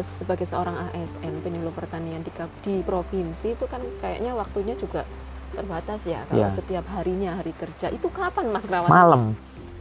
sebagai 0.00 0.44
seorang 0.44 0.74
ASN 0.90 1.40
penyuluh 1.40 1.70
pertanian 1.70 2.20
di, 2.20 2.30
di 2.60 2.74
provinsi 2.80 3.54
itu 3.54 3.64
kan 3.64 3.78
kayaknya 3.98 4.34
waktunya 4.34 4.74
juga 4.74 5.06
terbatas 5.50 6.04
ya. 6.04 6.22
Kalau 6.26 6.42
Ya. 6.42 6.50
setiap 6.50 6.84
harinya 6.90 7.34
hari 7.34 7.50
kerja 7.52 7.86
itu 7.88 8.06
kapan 8.08 8.50
Mas 8.50 8.66
rawat? 8.66 8.86
malam 8.86 9.22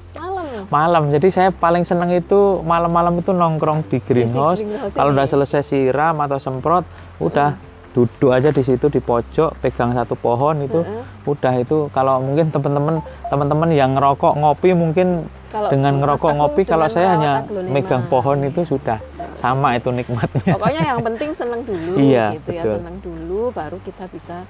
Malam. 0.10 0.66
malam 0.68 1.04
jadi 1.10 1.28
saya 1.30 1.50
paling 1.50 1.86
seneng 1.86 2.10
itu 2.12 2.34
malam-malam 2.62 3.14
itu 3.16 3.30
nongkrong 3.30 3.86
di 3.86 4.02
greenhouse 4.02 4.58
greenhouse 4.58 4.92
kalau 4.92 5.14
ini. 5.14 5.16
udah 5.16 5.26
selesai 5.28 5.62
siram 5.62 6.18
atau 6.18 6.42
semprot 6.42 6.82
udah 7.20 7.54
duduk 7.90 8.34
aja 8.34 8.50
di 8.50 8.62
situ 8.62 8.90
di 8.90 8.98
pojok 8.98 9.62
pegang 9.62 9.94
satu 9.94 10.14
pohon 10.14 10.62
itu 10.62 10.82
udah 11.24 11.54
itu 11.56 11.90
kalau 11.90 12.18
mungkin 12.20 12.50
teman-teman 12.50 13.02
teman-teman 13.30 13.70
yang 13.70 13.94
ngerokok 13.94 14.34
ngopi 14.34 14.74
mungkin 14.74 15.30
Kalau 15.50 15.70
dengan 15.70 16.02
ngerokok 16.02 16.32
ngopi 16.36 16.62
kalau 16.64 16.86
saya 16.86 17.14
hanya 17.14 17.34
megang 17.66 18.02
pohon 18.06 18.42
itu 18.42 18.66
sudah 18.66 18.98
sama 19.40 19.74
itu 19.74 19.90
nikmatnya 19.90 20.52
Pokoknya 20.52 20.84
yang 20.86 21.00
penting 21.02 21.30
senang 21.32 21.64
dulu 21.64 21.96
Iya, 22.06 22.36
gitu 22.36 22.50
ya, 22.52 22.64
betul. 22.64 22.76
senang 22.76 22.96
dulu 23.00 23.42
baru 23.50 23.78
kita 23.80 24.06
bisa 24.08 24.44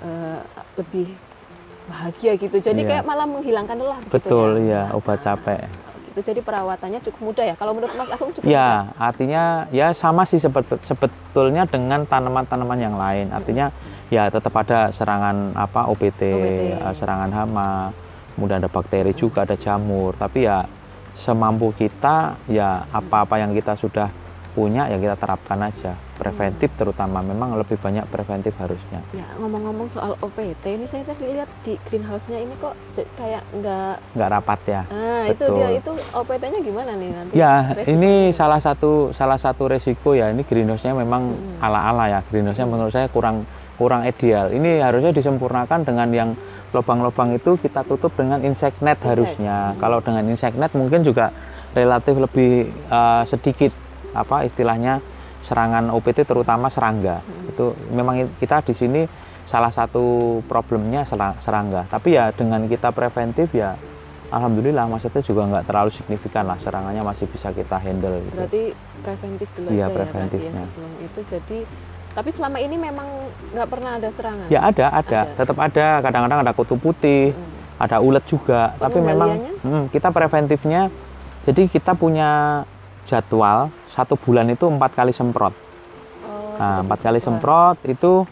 eh, 0.00 0.40
lebih 0.74 1.06
bahagia 1.84 2.32
gitu. 2.34 2.56
Jadi 2.56 2.80
Iya. 2.80 2.88
kayak 2.90 3.04
malah 3.04 3.26
menghilangkan 3.26 3.76
lelah 3.76 4.00
gitu 4.00 4.12
betul 4.12 4.50
ya. 4.62 4.88
ya 4.88 4.94
obat 4.94 5.18
capek 5.20 5.60
Gitu. 6.04 6.28
Jadi 6.28 6.40
perawatannya 6.40 7.00
cukup 7.00 7.20
mudah 7.26 7.44
ya. 7.46 7.54
Kalau 7.54 7.72
menurut 7.72 7.92
Mas 7.94 8.04
Agung 8.06 8.28
cukup 8.30 8.44
mudah. 8.44 8.52
Ya, 8.52 8.68
artinya 9.00 9.42
ya 9.70 9.96
sama 9.96 10.28
sih 10.28 10.36
sebet- 10.36 10.84
sebetulnya 10.84 11.64
dengan 11.64 12.04
tanaman-tanaman 12.04 12.76
yang 12.76 12.92
lain. 12.94 13.32
Artinya 13.32 13.72
ya 14.08 14.28
tetap 14.28 14.52
ada 14.52 14.92
serangan 14.92 15.56
apa 15.56 15.88
OPT, 15.88 16.20
OPT. 16.28 16.60
eh, 16.76 16.94
serangan 16.94 17.32
hama, 17.32 17.96
kemudian 18.30 18.60
ada 18.60 18.68
bakteri 18.68 19.16
juga, 19.16 19.48
ada 19.48 19.56
jamur. 19.56 20.12
Tapi 20.12 20.44
ya 20.44 20.68
semampu 21.12 21.72
kita 21.72 22.36
ya 22.44 22.84
apa-apa 22.86 23.36
yang 23.36 23.52
kita 23.52 23.72
sudah 23.72 24.12
punya 24.52 24.84
ya 24.84 24.96
kita 24.96 25.16
terapkan 25.16 25.58
aja. 25.60 25.92
Preventif 26.14 26.70
terutama 26.72 27.18
memang 27.18 27.56
lebih 27.56 27.74
banyak 27.74 28.06
preventif 28.06 28.54
harusnya. 28.54 29.02
Ya 29.10 29.26
ngomong-ngomong 29.36 29.88
soal 29.88 30.14
OPT 30.16 30.64
ini 30.70 30.84
saya 30.84 31.02
tadi 31.02 31.26
lihat 31.26 31.50
di 31.60 31.74
greenhouse-nya 31.82 32.38
ini 32.38 32.54
kok 32.56 32.76
kayak 33.16 33.42
nggak 33.52 33.94
Nggak 34.12 34.28
rapat 34.30 34.60
ya. 34.64 34.82
ah 34.86 35.24
itu 35.26 35.44
dia 35.50 35.68
itu 35.74 35.90
OPT-nya 36.12 36.60
gimana 36.60 36.90
nih 36.92 37.10
nanti? 37.10 37.32
Ya, 37.34 37.52
Resikonya. 37.74 37.90
ini 37.90 38.12
salah 38.30 38.60
satu 38.60 39.10
salah 39.10 39.34
satu 39.34 39.66
resiko 39.66 40.12
ya. 40.12 40.28
Ini 40.28 40.40
greenhouse-nya 40.40 40.94
memang 40.94 41.32
Hmm. 41.32 41.58
ala-ala 41.58 42.06
ya. 42.08 42.20
Greenhouse-nya 42.22 42.64
menurut 42.64 42.92
saya 42.92 43.08
kurang 43.08 43.42
kurang 43.74 44.04
ideal. 44.04 44.48
Ini 44.48 44.78
harusnya 44.78 45.10
disempurnakan 45.10 45.82
dengan 45.82 46.06
yang 46.08 46.30
lubang-lubang 46.70 47.34
itu 47.34 47.58
kita 47.58 47.82
tutup 47.82 48.14
dengan 48.14 48.38
insect 48.40 48.78
net 48.78 48.94
Insect. 48.96 49.08
harusnya. 49.10 49.74
Kalau 49.76 49.98
dengan 49.98 50.22
insect 50.24 50.54
net 50.54 50.70
mungkin 50.72 51.02
juga 51.02 51.34
relatif 51.72 52.14
lebih 52.14 52.52
eh, 52.70 53.22
sedikit 53.26 53.72
apa 54.12 54.44
istilahnya 54.44 55.00
serangan 55.42 55.90
OPT 55.90 56.22
terutama 56.22 56.68
serangga. 56.68 57.18
Hmm. 57.18 57.50
Itu 57.50 57.64
memang 57.90 58.28
kita 58.38 58.62
di 58.62 58.72
sini 58.72 59.02
salah 59.42 59.68
satu 59.68 60.04
problemnya 60.44 61.02
serang- 61.02 61.36
serangga. 61.38 61.84
Tapi 61.86 62.14
ya 62.14 62.30
dengan 62.30 62.62
kita 62.64 62.88
preventif 62.90 63.50
ya 63.50 63.74
alhamdulillah 64.30 64.86
maksudnya 64.86 65.20
juga 65.20 65.44
nggak 65.44 65.64
terlalu 65.66 65.90
signifikan 65.92 66.46
lah 66.46 66.56
serangannya 66.56 67.02
masih 67.02 67.26
bisa 67.26 67.50
kita 67.50 67.76
handle 67.76 68.16
gitu. 68.22 68.36
Berarti 68.38 68.62
preventif 68.98 69.48
dulu 69.52 69.68
Iya, 69.68 69.76
ya 69.76 69.82
ya 69.82 69.88
preventifnya. 69.90 70.62
sebelum 70.62 70.92
itu. 71.00 71.20
Jadi 71.26 71.58
tapi 72.12 72.28
selama 72.28 72.58
ini 72.60 72.76
memang 72.76 73.08
nggak 73.50 73.68
pernah 73.68 73.90
ada 73.96 74.08
serangan. 74.08 74.46
Ya 74.46 74.60
ada, 74.62 74.86
ada, 74.90 75.20
Ada. 75.26 75.36
tetap 75.36 75.56
ada. 75.58 75.86
Kadang-kadang 76.00 76.38
ada 76.44 76.52
kutu 76.52 76.76
putih, 76.76 77.32
Hmm. 77.32 77.82
ada 77.82 77.96
ulet 77.98 78.24
juga. 78.24 78.72
Tapi 78.78 78.98
memang 79.02 79.30
hmm, 79.58 79.84
kita 79.88 80.08
preventifnya, 80.08 80.88
jadi 81.42 81.66
kita 81.66 81.92
punya 81.92 82.62
jadwal 83.04 83.68
satu 83.92 84.16
bulan 84.16 84.48
itu 84.48 84.64
empat 84.66 84.92
kali 84.94 85.12
semprot. 85.12 85.52
Oh, 86.22 86.56
Nah, 86.56 86.80
empat 86.80 86.98
kali 87.02 87.18
semprot 87.18 87.76
itu 87.84 88.24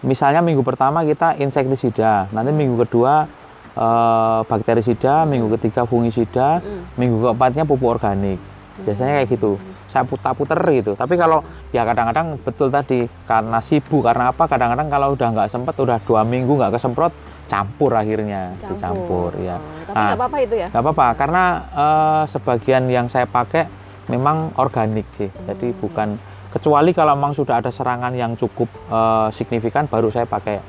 misalnya 0.00 0.40
minggu 0.40 0.60
pertama 0.60 1.00
kita 1.00 1.36
insektisida, 1.36 2.26
nanti 2.30 2.50
minggu 2.50 2.80
kedua 2.80 3.28
eh, 3.74 4.40
bakterisida, 4.44 5.24
minggu 5.24 5.50
ketiga 5.52 5.82
fungisida, 5.82 6.58
Mm. 6.58 6.82
minggu 6.94 7.16
keempatnya 7.20 7.64
pupuk 7.64 7.90
organik. 7.92 8.38
Biasanya 8.76 9.18
kayak 9.20 9.28
gitu. 9.30 9.58
Saya 9.88 10.02
putar-puter 10.02 10.54
gitu. 10.72 10.94
Tapi 10.94 11.14
kalau 11.14 11.42
ya 11.70 11.82
kadang-kadang 11.82 12.38
betul 12.38 12.66
tadi 12.68 13.02
karena 13.24 13.58
sibuk 13.58 14.02
karena 14.02 14.30
apa? 14.30 14.46
Kadang-kadang 14.46 14.86
kalau 14.88 15.14
udah 15.14 15.28
nggak 15.28 15.48
sempet 15.48 15.74
udah 15.76 15.98
dua 16.00 16.22
minggu 16.22 16.50
nggak 16.52 16.70
kesemprot 16.72 17.10
campur 17.44 17.90
akhirnya 17.92 18.54
Campur. 18.56 18.70
dicampur 18.70 19.30
ya. 19.38 19.54
Oh, 19.54 19.62
tapi 19.84 19.90
Nah, 19.92 20.02
nggak 20.04 20.18
apa-apa 20.18 20.38
itu 20.40 20.54
ya. 20.56 20.66
nggak 20.70 20.82
apa-apa 20.82 21.06
karena 21.14 21.42
eh, 21.74 22.22
sebagian 22.28 22.84
yang 22.86 23.06
saya 23.06 23.26
pakai 23.26 23.66
memang 24.06 24.52
organik 24.54 25.06
sih. 25.14 25.28
Jadi 25.28 25.70
Hmm. 25.70 25.78
bukan 25.78 26.08
kecuali 26.48 26.90
kalau 26.90 27.14
memang 27.14 27.32
sudah 27.32 27.58
ada 27.58 27.68
serangan 27.68 28.12
yang 28.12 28.34
cukup 28.34 28.68
eh, 28.86 29.28
signifikan 29.30 29.84
baru 29.84 30.08
saya 30.08 30.24
pakai 30.24 30.60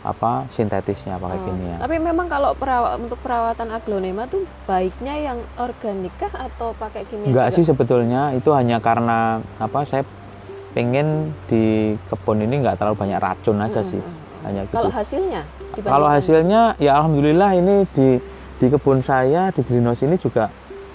apa 0.00 0.48
sintetisnya 0.50 1.20
pakai 1.20 1.36
Oh, 1.36 1.44
kimia. 1.44 1.76
Tapi 1.76 2.00
memang 2.00 2.24
kalau 2.24 2.56
perawa- 2.56 2.96
untuk 2.96 3.20
perawatan 3.20 3.68
aglonema 3.68 4.24
tuh 4.24 4.48
baiknya 4.64 5.12
yang 5.12 5.38
organik 5.56 6.08
kah 6.16 6.32
atau 6.40 6.72
pakai 6.74 7.04
kimia? 7.04 7.28
Enggak 7.28 7.46
juga? 7.46 7.54
sih 7.54 7.64
sebetulnya 7.66 8.32
itu 8.32 8.48
hanya 8.50 8.80
karena 8.80 9.18
apa 9.60 9.84
saya 9.84 10.00
pengen 10.70 11.36
di 11.44 11.62
kebun 12.08 12.40
ini 12.40 12.62
nggak 12.62 12.78
terlalu 12.78 12.96
banyak 12.96 13.18
racun 13.18 13.58
aja 13.58 13.82
Mm, 13.82 13.88
sih 13.88 14.00
mm, 14.00 14.08
mm. 14.08 14.40
hanya 14.40 14.62
gitu. 14.64 14.74
Kalau 14.74 14.90
hasilnya? 14.90 15.42
Kalau 15.76 16.08
hasilnya 16.08 16.60
ya 16.78 16.92
alhamdulillah 16.96 17.50
ini 17.54 17.74
di 17.92 18.08
di 18.56 18.66
kebun 18.66 19.00
saya 19.00 19.50
di 19.50 19.60
greenhouse 19.60 20.00
ini 20.00 20.16
juga 20.16 20.48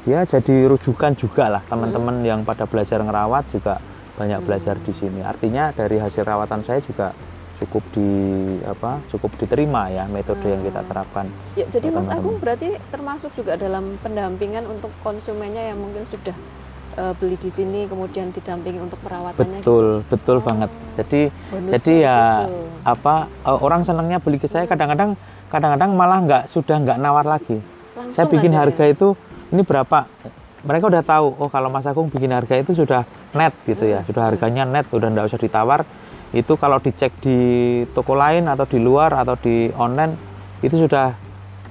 ya 0.05 0.21
jadi 0.24 0.69
rujukan 0.69 1.17
juga 1.17 1.50
lah 1.50 1.62
teman-teman 1.65 2.21
yang 2.21 2.45
pada 2.45 2.65
belajar 2.65 3.01
ngerawat 3.01 3.45
juga 3.50 3.81
banyak 4.15 4.39
belajar 4.45 4.79
di 4.79 4.93
sini. 4.95 5.19
Artinya 5.19 5.75
dari 5.75 6.00
hasil 6.00 6.24
rawatan 6.24 6.63
saya 6.63 6.79
juga 6.79 7.12
cukup 7.55 7.83
di 7.91 8.07
apa 8.67 9.00
cukup 9.07 9.31
diterima 9.39 9.88
ya 9.88 10.07
metode 10.07 10.43
yang 10.43 10.59
kita 10.62 10.83
terapkan. 10.83 11.25
Ya, 11.55 11.65
jadi 11.67 11.88
Mas. 11.89 12.07
Agung 12.07 12.39
berarti 12.39 12.75
termasuk 12.91 13.31
juga 13.33 13.55
dalam 13.55 13.95
pendampingan 14.00 14.67
untuk 14.67 14.91
konsumennya 15.01 15.71
yang 15.71 15.79
mungkin 15.79 16.03
sudah 16.03 16.35
eh, 16.95 17.13
beli 17.15 17.35
di 17.35 17.51
sini 17.51 17.88
kemudian 17.88 18.31
didampingi 18.31 18.79
untuk 18.79 19.00
perawatannya. 19.03 19.59
Betul 19.63 20.03
betul 20.07 20.38
Oh, 20.39 20.43
banget. 20.43 20.69
Jadi 20.95 21.21
bonusnya 21.50 21.75
jadi 21.79 21.91
di 21.91 22.03
ya 22.03 22.19
situ. 22.45 22.59
apa 22.85 23.15
eh, 23.27 23.59
orang 23.59 23.81
senangnya 23.83 24.19
beli 24.19 24.38
ke 24.39 24.47
saya 24.47 24.63
kadang-kadang 24.63 25.15
kadang-kadang 25.47 25.91
malah 25.91 26.19
nggak 26.24 26.43
sudah 26.47 26.75
nggak 26.77 27.00
nawar 27.00 27.24
lagi. 27.25 27.59
Langsung 27.95 28.15
saya 28.15 28.27
bikin 28.27 28.51
harga 28.51 28.83
ya. 28.83 28.91
itu 28.91 29.15
ini 29.53 29.61
berapa 29.61 30.07
mereka 30.65 30.89
udah 30.89 31.03
tahu 31.05 31.27
oh 31.37 31.49
kalau 31.53 31.69
Mas 31.69 31.85
Agung 31.85 32.09
bikin 32.09 32.33
harga 32.33 32.57
itu 32.57 32.73
sudah 32.73 33.05
net 33.37 33.53
gitu 33.69 33.85
ya 33.85 34.01
Hmm. 34.01 34.07
sudah 34.09 34.23
harganya 34.31 34.63
net 34.65 34.89
udah 34.89 35.07
nggak 35.13 35.29
usah 35.29 35.37
ditawar 35.41 35.85
itu 36.33 36.53
kalau 36.57 36.81
dicek 36.81 37.13
di 37.21 37.37
toko 37.93 38.17
lain 38.17 38.49
atau 38.49 38.65
di 38.65 38.81
luar 38.81 39.13
atau 39.13 39.37
di 39.37 39.69
online 39.77 40.17
itu 40.65 40.75
sudah 40.75 41.13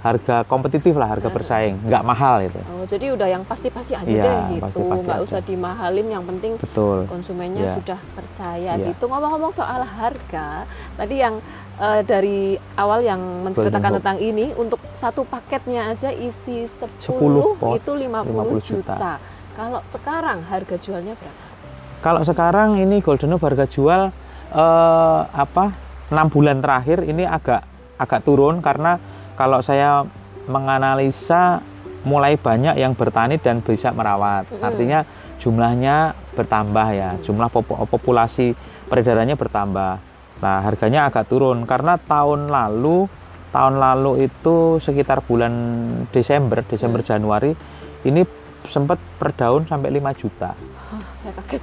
harga 0.04 0.44
kompetitif 0.44 0.92
lah 0.94 1.08
harga 1.08 1.32
bersaing 1.32 1.80
nggak 1.80 2.04
mahal 2.04 2.36
itu 2.38 2.60
Oh, 2.68 2.84
jadi 2.84 3.16
udah 3.16 3.24
yang 3.24 3.40
pasti-pasti 3.42 3.96
aja 3.96 4.04
Iya, 4.04 4.20
deh 4.20 4.38
gitu. 4.52 4.64
pasti-pasti 4.68 5.00
Nggak 5.02 5.16
aja. 5.16 5.24
usah 5.24 5.40
dimahalin 5.40 6.06
yang 6.06 6.24
penting 6.24 6.52
betul 6.60 7.08
konsumennya 7.08 7.64
Iya. 7.64 7.72
sudah 7.72 7.98
percaya 8.12 8.72
Iya. 8.76 8.86
gitu. 8.92 9.04
Ngomong-ngomong 9.08 9.48
soal 9.50 9.80
harga, 9.80 10.68
tadi 10.94 11.14
yang 11.16 11.40
eh, 11.74 12.04
dari 12.04 12.54
awal 12.76 13.00
yang 13.00 13.18
menceritakan 13.42 13.98
tentang 13.98 14.20
ini 14.20 14.52
untuk 14.54 14.78
satu 14.92 15.24
paketnya 15.24 15.90
aja 15.90 16.12
isi 16.12 16.68
10, 16.68 17.00
10 17.00 17.56
pot, 17.56 17.74
itu 17.74 17.90
50, 17.90 18.30
50 18.30 18.60
juta. 18.60 18.94
juta. 18.94 19.12
Kalau 19.56 19.80
sekarang 19.84 20.38
harga 20.44 20.76
jualnya 20.76 21.16
berapa? 21.16 21.42
kalau 21.98 22.20
sekarang 22.20 22.76
ini 22.76 23.00
Golden 23.00 23.32
Hope 23.32 23.48
harga 23.48 23.64
jual 23.64 24.12
eh, 24.52 25.20
apa 25.24 25.72
enam 26.12 26.28
bulan 26.28 26.60
terakhir 26.60 27.00
ini 27.02 27.24
agak 27.24 27.64
agak 27.96 28.20
turun 28.22 28.60
karena 28.60 29.00
kalau 29.34 29.60
saya 29.60 30.06
menganalisa 30.46 31.60
mulai 32.04 32.36
banyak 32.36 32.76
yang 32.76 32.92
bertani 32.92 33.40
dan 33.40 33.64
bisa 33.64 33.90
merawat. 33.90 34.44
Mm-mm. 34.48 34.60
Artinya 34.60 35.00
jumlahnya 35.40 36.12
bertambah 36.36 36.86
ya, 36.92 37.10
jumlah 37.24 37.48
populasi 37.88 38.52
peredarannya 38.88 39.34
bertambah. 39.34 39.92
Nah, 40.44 40.58
harganya 40.60 41.08
agak 41.08 41.30
turun 41.30 41.64
karena 41.64 41.96
tahun 41.96 42.52
lalu 42.52 43.08
tahun 43.54 43.78
lalu 43.78 44.26
itu 44.26 44.82
sekitar 44.82 45.22
bulan 45.22 45.52
Desember, 46.10 46.66
Desember 46.66 47.06
Januari 47.06 47.54
ini 48.02 48.26
sempat 48.66 48.98
per 48.98 49.30
daun 49.32 49.62
sampai 49.64 49.94
5 49.94 50.20
juta. 50.20 50.50
Oh, 50.90 51.04
saya 51.14 51.32
kaget. 51.38 51.62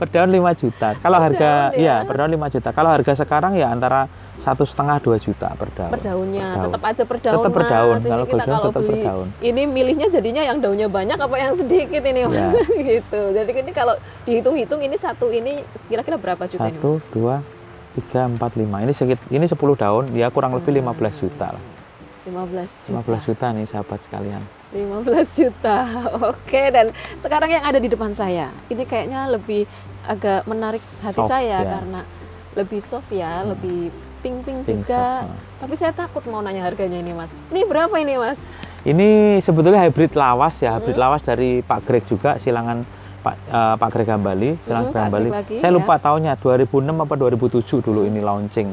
Per 0.00 0.08
daun 0.10 0.30
5 0.34 0.60
juta. 0.60 0.88
Kalau 0.98 1.18
Per 1.22 1.24
harga 1.30 1.50
daun 1.70 1.78
ya? 1.78 1.78
iya, 1.78 1.96
per 2.02 2.14
daun 2.18 2.32
5 2.34 2.54
juta. 2.58 2.68
Kalau 2.74 2.90
harga 2.90 3.12
sekarang 3.14 3.52
ya 3.54 3.70
antara 3.70 4.10
satu 4.40 4.64
setengah 4.64 4.96
dua 4.98 5.16
juta 5.16 5.52
per 5.52 5.68
daun. 5.70 5.90
per 5.90 6.00
daunnya 6.00 6.40
Per 6.42 6.56
daun. 6.56 6.64
tetap 6.66 6.82
aja 6.82 7.02
per 7.04 7.18
daun 7.18 7.36
Tetap 7.36 7.52
per 7.52 7.60
Mas. 7.60 7.70
daun. 7.70 7.94
Ini 7.94 8.08
Kalau 8.08 8.24
kita 8.26 8.42
kalau 8.42 8.58
tetap 8.58 8.72
per 8.72 8.82
beli 8.82 9.00
daun. 9.02 9.26
ini 9.40 9.62
milihnya 9.64 10.08
jadinya 10.08 10.42
yang 10.42 10.58
daunnya 10.58 10.88
banyak 10.88 11.14
apa 11.16 11.36
yang 11.36 11.52
sedikit 11.54 12.02
ini 12.02 12.20
mas 12.24 12.32
Ya. 12.32 12.48
gitu 12.90 13.20
jadi 13.30 13.50
ini 13.54 13.70
kalau 13.70 13.94
dihitung-hitung 14.22 14.80
ini 14.80 14.96
satu 14.96 15.28
ini 15.28 15.60
kira-kira 15.86 16.16
berapa 16.16 16.42
juta 16.44 16.64
ini 16.64 16.74
Satu, 16.74 17.04
dua, 17.10 17.44
tiga, 17.92 18.24
empat, 18.24 18.54
lima. 18.54 18.80
Ini 18.80 18.92
sedikit, 18.92 19.20
ini 19.28 19.44
10 19.44 19.54
daun, 19.76 20.04
ya 20.12 20.28
kurang 20.28 20.52
lebih 20.52 20.72
15 20.72 20.88
juta 21.18 21.52
lah. 21.52 21.62
mas 22.22 22.86
15 22.86 22.86
juta 22.86 23.00
15 23.02 23.26
juta 23.26 23.46
nih 23.50 23.66
sahabat 23.66 23.98
sekalian. 24.00 24.42
15 24.70 25.02
juta 25.36 25.76
oke 26.30 26.62
dan 26.70 26.86
sekarang 27.18 27.50
yang 27.50 27.64
ada 27.64 27.76
di 27.76 27.88
depan 27.88 28.12
saya 28.12 28.54
ini 28.66 28.84
kayaknya 28.84 29.26
lebih 29.28 29.66
agak 30.00 30.46
menarik 30.46 30.78
hati 31.00 31.18
Soft, 31.18 31.28
saya 31.28 31.58
ya. 31.58 31.70
karena 31.74 32.00
lebih 32.52 32.80
soft 32.80 33.10
ya 33.10 33.42
lebih 33.42 33.90
pink-pink 34.20 34.58
Pink 34.62 34.84
juga 34.84 35.24
soft, 35.24 35.32
tapi 35.58 35.74
saya 35.74 35.92
takut 35.92 36.22
mau 36.24 36.40
nanya 36.40 36.62
harganya 36.62 36.96
ini 36.96 37.10
mas 37.10 37.28
ini 37.48 37.64
berapa 37.64 37.92
ini 37.96 38.16
mas 38.16 38.38
Ini 38.80 39.36
sebetulnya 39.40 39.84
hybrid 39.84 40.14
lawas 40.14 40.56
ya, 40.56 40.72
hybrid 40.72 40.96
Mm-hmm. 40.96 41.04
lawas 41.04 41.20
dari 41.20 41.60
Pak 41.60 41.80
Greg 41.84 42.00
juga, 42.04 42.40
silangan 42.40 42.80
Pak 43.20 43.34
eh, 43.36 43.74
Pak 43.76 43.88
Greg 43.92 44.08
Hambali, 44.08 44.56
silangan 44.56 44.80
Mm, 44.80 44.88
Greg 44.88 44.94
Pak 44.94 45.04
Hambali. 45.04 45.28
Greg 45.28 45.36
lagi, 45.36 45.54
Saya 45.60 45.68
ya. 45.68 45.76
lupa 45.76 45.94
tahunnya 45.96 46.32
2006 46.34 46.96
apa 46.96 47.14
2007 47.14 47.60
dulu 47.82 48.00
ini 48.02 48.20
launching. 48.20 48.68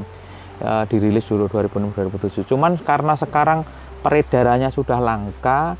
Eh, 0.58 0.84
dirilis 0.88 1.28
dulu 1.28 1.52
2006 1.52 1.92
2007. 1.92 2.48
Cuman 2.48 2.80
karena 2.80 3.14
sekarang 3.14 3.68
peredarannya 4.00 4.72
sudah 4.72 4.96
langka, 4.98 5.76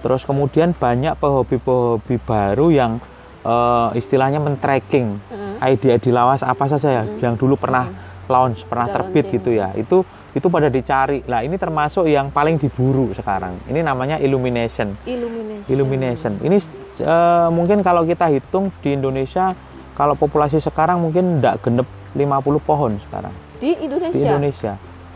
terus 0.00 0.24
kemudian 0.24 0.72
banyak 0.72 1.12
pehobi-pehobi 1.14 2.16
baru 2.18 2.72
yang 2.72 2.92
eh, 3.44 3.88
istilahnya 3.92 4.40
men-tracking 4.40 5.20
Heeh. 5.20 5.76
ide 5.76 6.00
di 6.00 6.10
lawas 6.10 6.40
apa 6.40 6.64
saja 6.66 6.88
ya 6.90 7.04
yang 7.20 7.36
dulu 7.36 7.54
pernah 7.54 7.92
launch, 8.26 8.62
pernah 8.64 8.86
terbit 8.86 9.24
launching. 9.24 9.36
gitu 9.36 9.50
ya. 9.52 9.68
Itu 9.72 10.02
itu 10.32 10.46
pada 10.46 10.68
dicari. 10.68 11.24
Lah 11.24 11.40
ini 11.40 11.56
termasuk 11.56 12.04
yang 12.04 12.28
paling 12.28 12.56
diburu 12.56 13.10
sekarang. 13.12 13.56
Ini 13.66 13.80
namanya 13.80 14.16
illumination. 14.16 14.92
illumination 15.04 15.66
Illumination. 15.66 16.32
Ini 16.40 16.56
eh, 16.98 17.48
mungkin 17.48 17.80
kalau 17.80 18.04
kita 18.04 18.28
hitung 18.28 18.68
di 18.80 18.92
Indonesia 18.92 19.56
kalau 19.92 20.12
populasi 20.12 20.60
sekarang 20.60 21.00
mungkin 21.00 21.40
tidak 21.40 21.64
genep 21.64 21.88
50 22.12 22.28
pohon 22.60 22.92
sekarang 23.02 23.32
di 23.56 23.72
Indonesia, 23.74 24.12
di 24.12 24.20
Indonesia. 24.22 24.72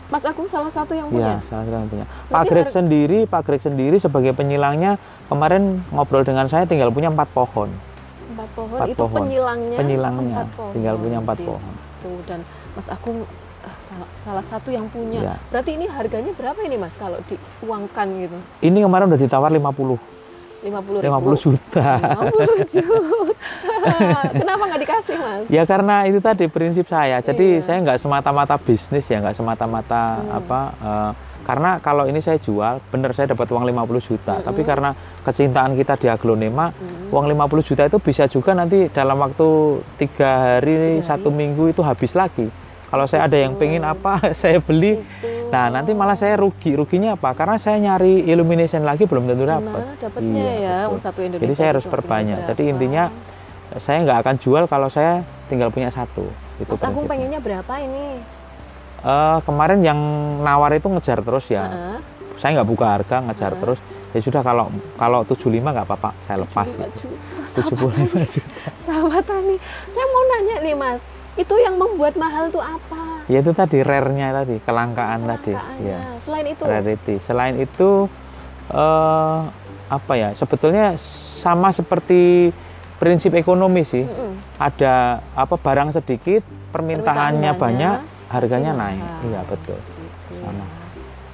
Mas 0.09 0.25
Agung 0.25 0.43
salah 0.43 0.67
satu 0.67 0.91
yang 0.91 1.07
Iya, 1.07 1.13
punya 1.13 1.35
salah 1.47 1.63
satu 1.63 1.71
yang 1.73 1.87
punya. 1.87 2.05
Pak 2.27 2.43
Greg 2.45 2.67
sendiri, 2.67 3.19
Pak 3.23 3.41
Greg 3.45 3.61
sendiri 3.61 3.95
sebagai 3.95 4.33
penyilangnya 4.33 4.99
kemarin 5.25 5.79
ngobrol 5.87 6.21
dengan 6.21 6.49
saya 6.49 6.65
tinggal 6.65 6.91
punya 6.91 7.07
empat 7.07 7.29
pohon. 7.31 7.69
empat 8.31 8.49
pohon 8.51 8.75
Empat 8.75 8.89
itu 8.89 8.99
pohon. 8.99 9.17
penyilangnya 9.21 9.77
Penyilangnya 9.77 10.35
empat 10.35 10.49
pohon. 10.51 10.71
tinggal 10.73 10.95
punya 10.97 11.17
empat 11.19 11.37
Gitu. 11.37 11.53
Pohon. 12.01 12.19
dan 12.23 12.41
Mas 12.71 12.87
Agung 12.87 13.23
eh, 13.61 13.77
salah, 13.79 14.09
salah 14.17 14.41
satu 14.43 14.69
yang 14.69 14.85
punya 14.87 15.21
Iya. 15.21 15.35
berarti 15.47 15.71
ini 15.71 15.85
harganya 15.85 16.33
berapa 16.33 16.59
ini 16.59 16.75
Mas 16.75 16.93
kalau 16.95 17.21
diuangkan 17.23 18.07
gitu 18.19 18.37
Ini 18.59 18.77
kemarin 18.81 19.05
udah 19.07 19.19
ditawar 19.19 19.49
50, 19.49 19.97
50 20.61 21.01
50 21.01 21.37
juta. 21.39 21.89
50 22.21 22.69
juta 22.75 23.75
kenapa 24.31 24.63
nggak 24.63 24.81
dikasih 24.81 25.15
Mas 25.15 25.45
Ya 25.47 25.63
karena 25.63 26.05
itu 26.05 26.19
tadi 26.19 26.45
prinsip 26.47 26.85
saya. 26.85 27.17
Jadi 27.19 27.57
Iya. 27.57 27.63
saya 27.63 27.77
nggak 27.81 27.97
semata-mata 27.97 28.55
bisnis 28.57 29.05
ya, 29.05 29.17
nggak 29.19 29.33
semata-mata 29.33 30.03
Hmm. 30.17 30.37
apa. 30.37 30.61
eh, 30.75 31.11
karena 31.41 31.77
kalau 31.77 32.05
ini 32.05 32.17
saya 32.17 32.37
jual, 32.37 32.79
bener 32.87 33.11
saya 33.11 33.29
dapat 33.29 33.47
uang 33.47 33.65
50 33.65 33.99
juta. 34.03 34.33
Mm-mm. 34.35 34.45
Tapi 34.45 34.61
karena 34.61 34.89
kecintaan 35.21 35.73
kita 35.73 35.95
di 35.95 36.07
aglonema, 36.07 36.69
Mm. 36.69 37.09
uang 37.09 37.25
50 37.27 37.61
juta 37.61 37.83
itu 37.83 37.97
bisa 37.97 38.25
juga 38.25 38.51
nanti 38.51 38.87
dalam 38.87 39.17
waktu 39.17 39.47
tiga 39.97 40.29
hari, 40.57 40.71
Tiga 40.71 40.85
hari. 40.97 41.03
satu 41.03 41.29
minggu 41.29 41.69
itu 41.69 41.81
habis 41.81 42.13
lagi. 42.13 42.47
Kalau 42.87 43.07
saya 43.07 43.23
ada 43.23 43.35
yang 43.35 43.55
pengen 43.55 43.81
apa, 43.81 44.19
saya 44.41 44.59
beli. 44.59 44.99
Nah 45.47 45.67
nanti 45.69 45.91
malah 45.91 46.13
saya 46.13 46.35
rugi. 46.35 46.75
Ruginya 46.75 47.15
apa? 47.15 47.31
Karena 47.31 47.55
saya 47.55 47.75
nyari 47.77 48.23
illumination 48.25 48.83
lagi 48.83 49.03
belum 49.03 49.27
tentu 49.27 49.43
dapat. 49.43 49.83
dapatnya 49.97 50.43
Iya, 50.43 50.53
ya 50.87 50.99
satu 50.99 51.19
Indonesia 51.19 51.43
Jadi 51.43 51.53
saya 51.53 51.69
harus 51.71 51.85
perbanyak. 51.85 52.37
berapa? 52.39 52.49
Jadi 52.51 52.63
intinya 52.67 53.03
saya 53.77 53.97
nggak 54.03 54.17
akan 54.21 54.35
jual 54.37 54.63
kalau 54.65 54.87
saya 54.87 55.23
tinggal 55.47 55.71
punya 55.71 55.87
satu. 55.87 56.27
Itu 56.59 56.71
Mas 56.71 56.83
Agung 56.83 57.07
pengennya 57.07 57.39
berapa 57.39 57.73
ini 57.79 58.19
Eh, 59.01 59.37
kemarin 59.45 59.81
yang 59.81 59.99
nawar 60.45 60.71
itu 60.77 60.85
ngejar 60.85 61.25
terus 61.25 61.49
ya. 61.49 61.65
Heeh. 61.65 61.97
Saya 62.37 62.61
nggak 62.61 62.69
buka 62.69 62.85
harga, 62.85 63.17
ngejar 63.25 63.53
Heeh. 63.53 63.61
terus. 63.61 63.79
Ya 64.11 64.19
sudah 64.19 64.41
kalau 64.43 64.67
kalau 64.99 65.23
75 65.23 65.71
nggak 65.71 65.87
apa-apa, 65.87 66.11
saya 66.27 66.43
lepas. 66.43 66.67
75 66.67 66.83
gitu. 66.83 67.07
juta 67.07 67.31
sahabat 67.51 67.95
75 68.07 68.35
juta. 68.39 68.59
sahabat 68.87 69.23
Tani 69.27 69.55
saya 69.91 70.05
mau 70.07 70.23
nanya 70.23 70.55
nih 70.63 70.75
Mas 70.75 71.01
itu 71.39 71.55
yang 71.63 71.75
membuat 71.79 72.19
mahal 72.19 72.51
tuh 72.51 72.59
apa 72.59 73.23
Ya 73.31 73.39
itu 73.39 73.55
tadi 73.55 73.79
rare-nya 73.79 74.43
tadi, 74.43 74.59
kelangkaan 74.59 75.23
tadi. 75.23 75.55
Ya, 75.87 76.19
selain 76.19 76.51
itu 76.51 76.63
rarity. 76.67 77.15
Selain 77.23 77.55
itu 77.55 78.11
eh 78.75 79.39
apa 79.87 80.13
ya? 80.19 80.35
Sebetulnya 80.35 80.99
sama 81.39 81.71
seperti 81.71 82.51
prinsip 82.99 83.31
ekonomi 83.39 83.87
sih. 83.87 84.03
Mm-mm. 84.03 84.35
Ada 84.59 85.23
apa 85.31 85.55
barang 85.55 85.95
sedikit, 85.95 86.43
permintaannya 86.75 87.55
Permintaan 87.55 87.55
banyak, 87.55 87.95
banyak, 87.95 88.10
harganya 88.31 88.71
pasti 88.71 88.81
naik. 88.81 89.01
mahal. 89.01 89.21
Iya, 89.23 89.39
betul. 89.45 89.79
Gitu 89.79 90.31
ya. 90.33 90.43
Sama. 90.43 90.65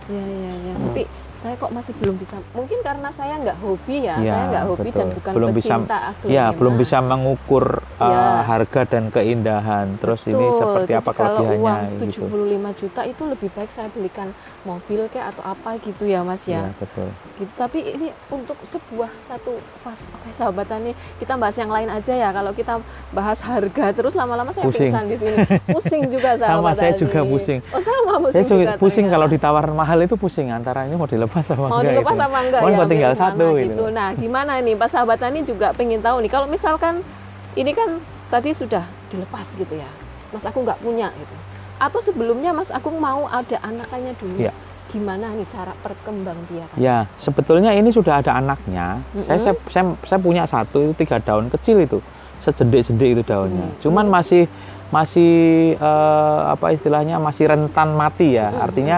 Ya 0.08 0.24
ya 0.24 0.54
ya. 0.58 0.74
Hmm. 0.74 0.86
Tapi 0.88 1.04
saya 1.38 1.54
kok 1.54 1.70
masih 1.70 1.94
belum 1.96 2.16
bisa. 2.16 2.36
Mungkin 2.50 2.80
karena 2.82 3.10
saya 3.12 3.34
nggak 3.38 3.58
hobi 3.60 3.96
ya. 4.02 4.16
Iya, 4.18 4.32
saya 4.32 4.46
nggak 4.48 4.66
hobi 4.66 4.90
dan 4.90 4.96
betul. 5.04 5.16
bukan 5.20 5.32
Belum 5.36 5.52
bisa- 5.52 5.68
pecinta 5.78 5.98
aglonema. 6.10 6.34
Ya, 6.34 6.46
belum 6.50 6.74
bisa 6.76 6.98
mengukur 6.98 7.66
uh, 8.00 8.04
Iya. 8.04 8.24
harga 8.44 8.82
dan 8.88 9.04
keindahan. 9.12 9.88
Terus 9.98 10.22
ini 10.26 10.40
Betul. 10.40 10.58
seperti 10.58 10.90
Jadi 10.90 11.00
apa 11.00 11.12
kalau 11.14 11.38
uang 11.38 11.48
kelebihannya 11.54 12.08
gitu. 12.08 12.24
75 12.26 12.72
juta 12.74 13.02
itu 13.04 13.24
lebih 13.24 13.50
baik 13.52 13.70
saya 13.70 13.90
belikan 13.92 14.28
mobil 14.68 15.08
kayak 15.08 15.32
atau 15.32 15.44
apa 15.48 15.80
gitu 15.80 16.04
ya 16.04 16.20
Mas 16.28 16.44
ya. 16.44 16.68
Iya, 16.68 16.76
betul. 16.76 17.08
Gitu. 17.40 17.52
Tapi 17.56 17.80
ini 17.96 18.08
untuk 18.28 18.60
sebuah 18.68 19.08
satu 19.24 19.56
fase 19.80 20.12
oke 20.12 20.28
sahabat 20.36 20.68
Tani, 20.68 20.92
kita 21.16 21.40
bahas 21.40 21.56
yang 21.56 21.72
lain 21.72 21.88
aja 21.88 22.12
ya. 22.12 22.30
Kalau 22.36 22.52
kita 22.52 22.84
bahas 23.16 23.40
harga 23.40 23.96
terus 23.96 24.12
lama-lama 24.12 24.52
saya 24.52 24.68
Pusing. 24.68 24.92
pingsan 24.92 25.06
di 25.08 25.16
sini. 25.16 25.36
Pusing 25.72 26.02
juga 26.12 26.36
sahabat 26.36 26.60
Sama, 26.60 26.72
saya 26.76 26.92
Tani. 26.92 27.02
juga 27.02 27.20
pusing. 27.24 27.60
Oh 27.72 27.80
sama 27.80 28.14
pusing 28.20 28.36
Saya 28.36 28.44
juga 28.44 28.58
juga 28.60 28.72
pusing 28.76 29.06
ternyata. 29.08 29.16
kalau 29.16 29.28
ditawar 29.32 29.66
mahal 29.72 30.00
itu 30.04 30.16
pusing 30.20 30.48
antara 30.52 30.84
ini 30.84 31.00
mau 31.00 31.08
dilepas 31.08 31.44
sama 31.48 31.72
mau 31.72 31.80
enggak 31.80 31.94
dilepas 31.96 32.14
gitu. 32.14 32.24
sama 32.28 32.38
enggak 32.44 32.60
ya 32.60 32.68
kok 32.68 32.88
tinggal 32.92 33.12
biar 33.14 33.16
satu 33.16 33.46
mana 33.48 33.64
gitu. 33.64 33.84
Nah, 33.88 34.10
gimana 34.12 34.52
nih 34.60 34.76
Pak 34.76 34.90
sahabat 34.92 35.18
Tani 35.24 35.40
juga 35.48 35.72
pengen 35.72 36.04
tahu 36.04 36.20
nih 36.20 36.32
kalau 36.34 36.48
misalkan 36.52 37.00
ini 37.56 37.72
kan 37.72 38.02
tadi 38.28 38.52
sudah 38.52 38.84
dilepas 39.08 39.48
gitu 39.56 39.80
ya. 39.80 39.88
Mas 40.36 40.44
aku 40.44 40.60
nggak 40.60 40.84
punya 40.84 41.08
gitu. 41.16 41.36
Atau 41.78 42.02
sebelumnya 42.02 42.54
Mas 42.54 42.74
Agung 42.74 42.98
mau 42.98 43.30
ada 43.30 43.58
anakannya 43.62 44.14
dulu. 44.18 44.38
Iya. 44.42 44.54
Gimana 44.88 45.36
nih 45.36 45.48
cara 45.52 45.76
perkembangbiakan? 45.84 46.80
Ya, 46.80 47.12
sebetulnya 47.20 47.76
ini 47.76 47.92
sudah 47.92 48.24
ada 48.24 48.40
anaknya. 48.40 49.04
Mm-mm. 49.12 49.28
Saya, 49.28 49.40
saya 49.52 49.56
saya 49.68 49.84
saya 50.08 50.20
punya 50.24 50.48
satu 50.48 50.80
itu 50.80 50.94
tiga 50.96 51.20
daun 51.20 51.52
kecil 51.52 51.84
itu, 51.84 52.00
sejendik-jendik 52.40 53.20
itu 53.20 53.24
daunnya. 53.28 53.68
Mm. 53.68 53.78
Cuman 53.84 54.06
masih 54.08 54.48
masih 54.88 55.76
eh, 55.76 56.40
apa 56.48 56.72
istilahnya 56.72 57.20
masih 57.20 57.52
rentan 57.52 58.00
mati 58.00 58.40
ya. 58.40 58.48
Mm-mm. 58.48 58.64
Artinya 58.64 58.98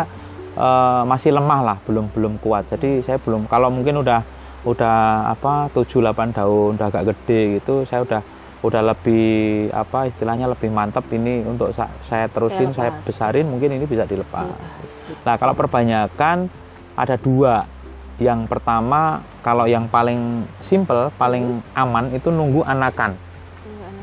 eh, 0.53 1.01
masih 1.09 1.33
lemah 1.33 1.59
lah, 1.65 1.77
belum 1.89 2.13
belum 2.13 2.37
kuat. 2.37 2.69
Jadi 2.69 3.01
saya 3.01 3.17
belum 3.17 3.49
kalau 3.49 3.73
mungkin 3.73 3.97
udah 4.05 4.21
udah 4.67 5.33
apa 5.33 5.73
7 5.73 6.05
8 6.05 6.37
daun 6.37 6.77
udah 6.77 6.87
agak 6.91 7.15
gede 7.15 7.57
gitu, 7.57 7.87
saya 7.89 8.05
udah 8.05 8.21
udah 8.59 8.81
lebih 8.91 9.27
apa 9.71 10.11
istilahnya 10.11 10.51
lebih 10.51 10.67
mantap 10.67 11.07
ini 11.15 11.47
untuk 11.47 11.71
sa- 11.71 11.91
saya 12.11 12.27
terusin 12.27 12.75
saya, 12.75 12.91
lepas. 12.91 13.07
besarin 13.07 13.47
mungkin 13.47 13.71
ini 13.71 13.87
bisa 13.87 14.03
dilepas. 14.03 14.43
Dilepas, 14.43 14.89
gitu. 15.07 15.23
Nah, 15.23 15.35
kalau 15.39 15.53
perbanyakan 15.55 16.51
ada 16.95 17.15
dua. 17.15 17.63
Yang 18.19 18.51
pertama, 18.51 19.23
kalau 19.39 19.63
yang 19.63 19.87
paling 19.87 20.43
simple, 20.59 21.07
paling 21.15 21.63
aman 21.71 22.11
itu 22.11 22.27
nunggu 22.27 22.67
anakan. 22.67 23.15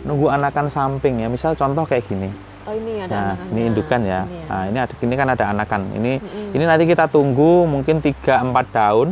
Nunggu 0.09 0.33
anakan 0.33 0.73
samping 0.73 1.21
ya. 1.21 1.29
Misal 1.29 1.53
contoh 1.53 1.85
kayak 1.85 2.09
gini. 2.09 2.33
Oh 2.65 2.73
ini 2.73 3.05
ada 3.05 3.13
Nah, 3.13 3.35
ini 3.53 3.61
indukan 3.69 4.01
ya. 4.01 4.25
Ini 4.25 4.41
ya. 4.41 4.49
Nah, 4.49 4.65
ini 4.67 4.79
ada 4.81 4.95
ini 4.97 5.15
kan 5.15 5.29
ada 5.29 5.45
anakan. 5.53 5.81
Ini 6.01 6.13
Mm-mm. 6.17 6.57
ini 6.57 6.65
nanti 6.65 6.85
kita 6.89 7.13
tunggu 7.13 7.69
mungkin 7.69 8.01
3 8.01 8.41
4 8.41 8.67
daun. 8.73 9.09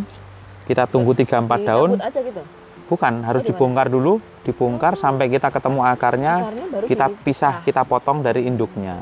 Kita 0.64 0.88
tunggu 0.88 1.12
3 1.12 1.44
4 1.44 1.60
daun. 1.68 2.00
Aja 2.00 2.20
gitu. 2.24 2.40
Bukan, 2.84 3.24
harus 3.24 3.40
Oh, 3.42 3.48
dibongkar 3.48 3.88
dulu, 3.88 4.20
dibongkar 4.44 5.00
sampai 5.00 5.32
kita 5.32 5.48
ketemu 5.48 5.80
akarnya, 5.88 6.34
kita 6.84 7.08
pisah, 7.24 7.64
kita 7.64 7.80
potong 7.88 8.20
dari 8.20 8.44
induknya. 8.44 9.00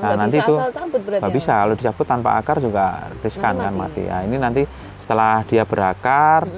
Nah, 0.00 0.14
nanti 0.14 0.38
itu 0.38 0.54
nggak 0.54 1.32
ya, 1.32 1.34
bisa 1.34 1.52
kalau 1.64 1.74
dicabut 1.74 2.06
tanpa 2.06 2.38
akar 2.38 2.60
juga 2.60 3.10
riskan 3.24 3.56
Nanti 3.56 3.64
kan 3.66 3.74
mati. 3.74 4.02
ya 4.06 4.16
ini 4.22 4.36
nanti 4.36 4.62
Setelah 5.02 5.46
dia 5.46 5.62
berakar, 5.62 6.50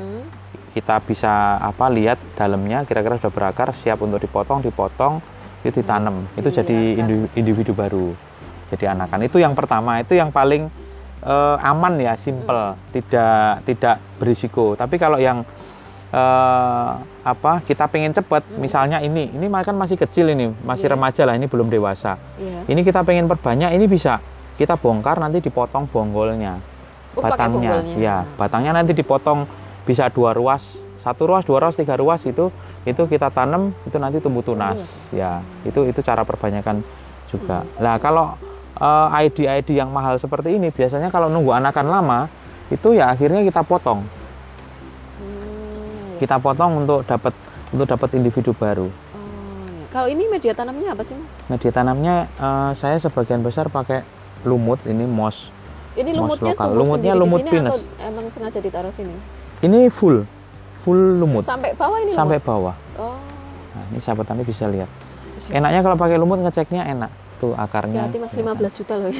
kita 0.72 1.04
bisa 1.04 1.60
apa 1.60 1.84
lihat 1.92 2.16
dalamnya 2.32 2.80
kira-kira 2.88 3.20
sudah 3.20 3.28
berakar, 3.28 3.76
siap 3.76 4.00
untuk 4.00 4.24
dipotong, 4.24 4.64
dipotong, 4.64 5.20
itu 5.60 5.84
ditanam. 5.84 6.24
Itu 6.32 6.48
jadi 6.48 6.96
Iya, 6.96 7.04
individu, 7.04 7.28
individu 7.36 7.72
baru. 7.76 8.08
Jadi 8.72 8.88
anakan. 8.88 9.20
Itu 9.28 9.36
yang 9.36 9.52
pertama, 9.52 10.00
itu 10.00 10.16
yang 10.16 10.32
paling 10.32 10.72
eh, 11.18 11.56
aman 11.60 12.00
ya, 12.00 12.16
simple, 12.16 12.72
tidak 12.94 13.68
tidak 13.68 13.96
berisiko. 14.16 14.72
Tapi 14.78 14.96
kalau 14.96 15.20
yang 15.20 15.44
eh, 16.08 16.90
apa 17.22 17.60
kita 17.62 17.84
pengen 17.88 18.16
cepat, 18.16 18.44
misalnya 18.56 19.04
ini, 19.04 19.28
ini 19.28 19.46
kan 19.60 19.76
masih 19.76 20.00
kecil 20.00 20.32
ini, 20.32 20.48
masih 20.64 20.88
Iya. 20.88 20.94
remaja 20.96 21.22
lah, 21.28 21.34
ini 21.36 21.44
belum 21.44 21.68
dewasa. 21.68 22.16
Iya. 22.40 22.64
Ini 22.64 22.80
kita 22.80 23.04
pengen 23.04 23.28
perbanyak, 23.28 23.76
ini 23.76 23.84
bisa 23.84 24.20
kita 24.56 24.74
bongkar 24.74 25.20
nanti 25.20 25.38
dipotong 25.38 25.86
bonggolnya, 25.86 26.58
Oh, 27.14 27.22
batangnya, 27.22 27.82
bonggolnya. 27.84 27.96
ya 28.00 28.16
batangnya 28.34 28.72
nanti 28.74 28.96
dipotong 28.96 29.44
bisa 29.84 30.08
dua 30.08 30.32
ruas, 30.32 30.64
satu 31.04 31.28
ruas, 31.28 31.44
dua 31.44 31.62
ruas, 31.62 31.76
tiga 31.76 31.94
ruas 31.94 32.24
itu 32.24 32.48
itu 32.82 33.02
kita 33.04 33.28
tanam 33.28 33.76
itu 33.84 33.96
nanti 34.00 34.16
tumbuh 34.18 34.40
tunas, 34.40 34.80
ya 35.12 35.44
itu 35.62 35.84
itu 35.84 36.00
cara 36.00 36.24
perbanyakan 36.24 36.80
juga. 37.28 37.68
Nah 37.78 38.00
kalau 38.00 38.32
eh, 38.80 39.28
ID-ID 39.28 39.76
yang 39.76 39.92
mahal 39.92 40.16
seperti 40.16 40.56
ini 40.56 40.72
biasanya 40.72 41.12
kalau 41.12 41.28
nunggu 41.28 41.52
anakan 41.52 41.86
lama 41.86 42.18
itu 42.68 42.96
ya 42.96 43.12
akhirnya 43.12 43.44
kita 43.44 43.60
potong, 43.62 44.02
Hmm, 44.04 44.17
kita 46.18 46.36
potong 46.36 46.82
untuk 46.82 47.02
dapat 47.02 47.32
untuk 47.68 47.86
dapat 47.86 48.08
individu 48.12 48.50
baru. 48.52 48.86
Oh, 48.86 48.92
iya. 49.68 49.84
Kalau 49.88 50.06
ini 50.06 50.26
media 50.26 50.52
tanamnya 50.52 50.92
apa 50.92 51.02
sih? 51.02 51.16
Media 51.46 51.70
tanamnya 51.70 52.14
eh, 52.28 52.70
saya 52.74 52.98
sebagian 52.98 53.40
besar 53.40 53.68
pakai 53.68 54.02
lumut 54.42 54.82
ini 54.84 55.02
moss 55.02 55.50
Ini 55.94 56.10
Mas 56.10 56.18
lumutnya 56.20 56.52
lokal. 56.52 56.68
Lumutnya 56.72 57.12
lumut 57.12 57.38
di 57.38 57.44
sini 57.44 57.52
pinus. 57.52 57.72
atau 57.72 57.78
emang 58.00 58.26
sengaja 58.28 58.58
ditaruh 58.58 58.90
sini? 58.90 59.14
Ini 59.58 59.90
full, 59.90 60.22
full 60.80 61.00
lumut 61.18 61.42
Sampai 61.42 61.74
bawah 61.74 61.98
ini 61.98 62.12
sampai 62.12 62.38
lumut? 62.38 62.46
bawah. 62.46 62.74
Oh, 62.96 63.18
Nah, 63.68 63.84
ini 63.88 63.98
sahabat 63.98 64.24
tani 64.24 64.42
bisa 64.42 64.66
lihat. 64.66 64.86
Enaknya 65.48 65.82
kalau 65.82 65.94
pakai 65.94 66.16
lumut 66.16 66.38
ngeceknya 66.40 66.86
enak. 66.88 67.10
Tuh 67.38 67.52
akarnya. 67.52 68.06
hati 68.06 68.18
Mas 68.18 68.30
15 68.32 68.46
juta 68.74 68.94
loh. 68.96 69.10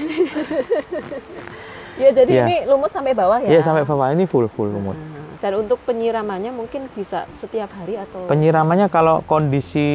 ya 1.99 2.09
jadi 2.13 2.33
Iya. 2.33 2.45
ini 2.45 2.57
lumut 2.67 2.91
sampai 2.91 3.13
bawah 3.13 3.39
ya? 3.39 3.49
Iya 3.49 3.61
sampai 3.61 3.83
bawah 3.83 4.07
ini 4.09 4.25
full 4.25 4.47
full 4.49 4.67
lumut. 4.69 4.95
Nah, 4.95 5.18
Dan 5.39 5.53
untuk 5.57 5.79
penyiramannya 5.81 6.51
mungkin 6.51 6.91
bisa 6.91 7.23
setiap 7.29 7.71
hari 7.73 7.95
atau 7.95 8.27
Penyiramannya 8.27 8.87
kalau 8.89 9.23
kondisi 9.23 9.87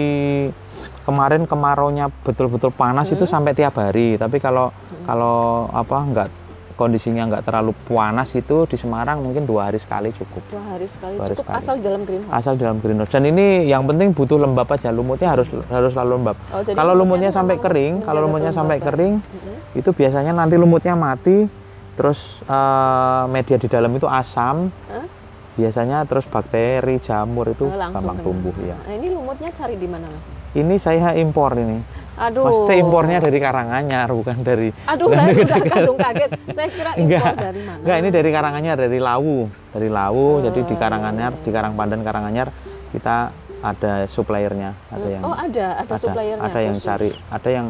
kemarin 1.02 1.44
kemaraunya 1.44 2.08
betul-betul 2.24 2.72
panas 2.72 3.08
itu 3.08 3.24
Hmm. 3.24 3.34
sampai 3.34 3.52
tiap 3.52 3.76
hari. 3.76 4.16
Tapi 4.16 4.40
kalau 4.40 4.72
kalau 5.04 5.68
apa 5.70 5.98
enggak 6.00 6.28
kondisinya 6.74 7.28
enggak 7.28 7.44
terlalu 7.44 7.76
panas 7.86 8.32
itu 8.32 8.66
di 8.66 8.74
Semarang 8.74 9.20
mungkin 9.20 9.44
dua 9.44 9.68
hari 9.68 9.78
sekali 9.78 10.10
cukup. 10.12 10.42
dua 10.50 10.64
hari 10.66 10.88
sekali 10.88 11.14
Dua 11.14 11.24
hari 11.24 11.36
cukup 11.36 11.46
sekali. 11.46 11.60
asal 11.60 11.76
dalam 11.78 12.02
greenhouse. 12.02 12.34
Asal 12.34 12.54
dalam 12.56 12.78
greenhouse. 12.80 13.12
Dan 13.12 13.24
ini 13.26 13.46
yang 13.68 13.84
penting 13.84 14.10
butuh 14.12 14.40
lembab 14.40 14.66
aja. 14.70 14.90
Lumutnya 14.90 15.28
harus 15.30 15.46
harus 15.68 15.92
selalu 15.92 16.12
lembab. 16.18 16.38
Oh, 16.50 16.64
kalau 16.66 16.94
lumutnya 16.94 17.30
sampai 17.30 17.60
kering, 17.60 18.02
kalau 18.02 18.24
lumutnya 18.24 18.50
sampai 18.50 18.80
kering, 18.80 19.20
Mm-mm. 19.20 19.76
itu 19.76 19.90
biasanya 19.92 20.32
nanti 20.32 20.56
lumutnya 20.56 20.96
mati, 20.96 21.46
terus 21.94 22.20
eh, 22.42 23.24
media 23.28 23.56
di 23.56 23.68
dalam 23.68 23.92
itu 23.92 24.08
asam, 24.08 24.72
Hah? 24.88 25.06
Biasanya 25.54 26.02
terus 26.04 26.26
bakteri, 26.26 26.98
jamur 26.98 27.46
itu 27.48 27.64
Oh, 27.64 27.74
gampang 27.74 28.02
kena. 28.16 28.24
tumbuh 28.24 28.56
ya. 28.60 28.74
Nah, 28.80 28.94
ini 28.94 29.08
lumutnya 29.08 29.50
cari 29.50 29.76
di 29.76 29.86
mana 29.86 30.06
mas? 30.08 30.26
Ini 30.52 30.76
saya 30.76 31.14
impor 31.14 31.54
ini, 31.56 31.78
Aduh. 32.16 32.42
maksudnya 32.44 32.76
impornya 32.76 33.18
dari 33.20 33.38
Karanganyar 33.38 34.10
bukan 34.10 34.38
dari 34.40 34.70
Aduh, 34.84 35.06
bukan 35.08 35.18
saya 35.20 35.30
dari- 35.30 35.40
sudah 35.40 35.60
kadung 35.64 35.98
kaget. 35.98 36.32
Saya 36.50 36.70
kira 36.70 36.92
impor 36.92 37.02
enggak, 37.04 37.34
dari 37.36 37.62
mana? 37.62 37.78
enggak 37.80 37.98
ini 37.98 38.10
dari 38.10 38.30
Karanganyar 38.30 38.78
dari 38.80 39.00
Lawu, 39.00 39.38
dari 39.70 39.90
Lawu. 39.90 40.28
jadi 40.42 40.60
di 40.60 40.74
Oh. 40.74 40.80
Karanganyar, 40.80 41.32
di 41.38 41.50
Karangpandan 41.50 42.02
Karanganyar 42.02 42.48
kita 42.90 43.16
ada 43.62 43.94
suppliernya, 44.06 44.74
ada 44.88 45.08
yang 45.08 45.22
Oh 45.24 45.32
ada, 45.32 45.66
ada, 45.80 45.94
suppliernya. 45.96 46.44
ada 46.44 46.60
yang 46.60 46.76
khusus. 46.76 46.84
Hmm. 46.84 46.92
cari, 46.92 47.10
ada 47.32 47.50
yang 47.50 47.68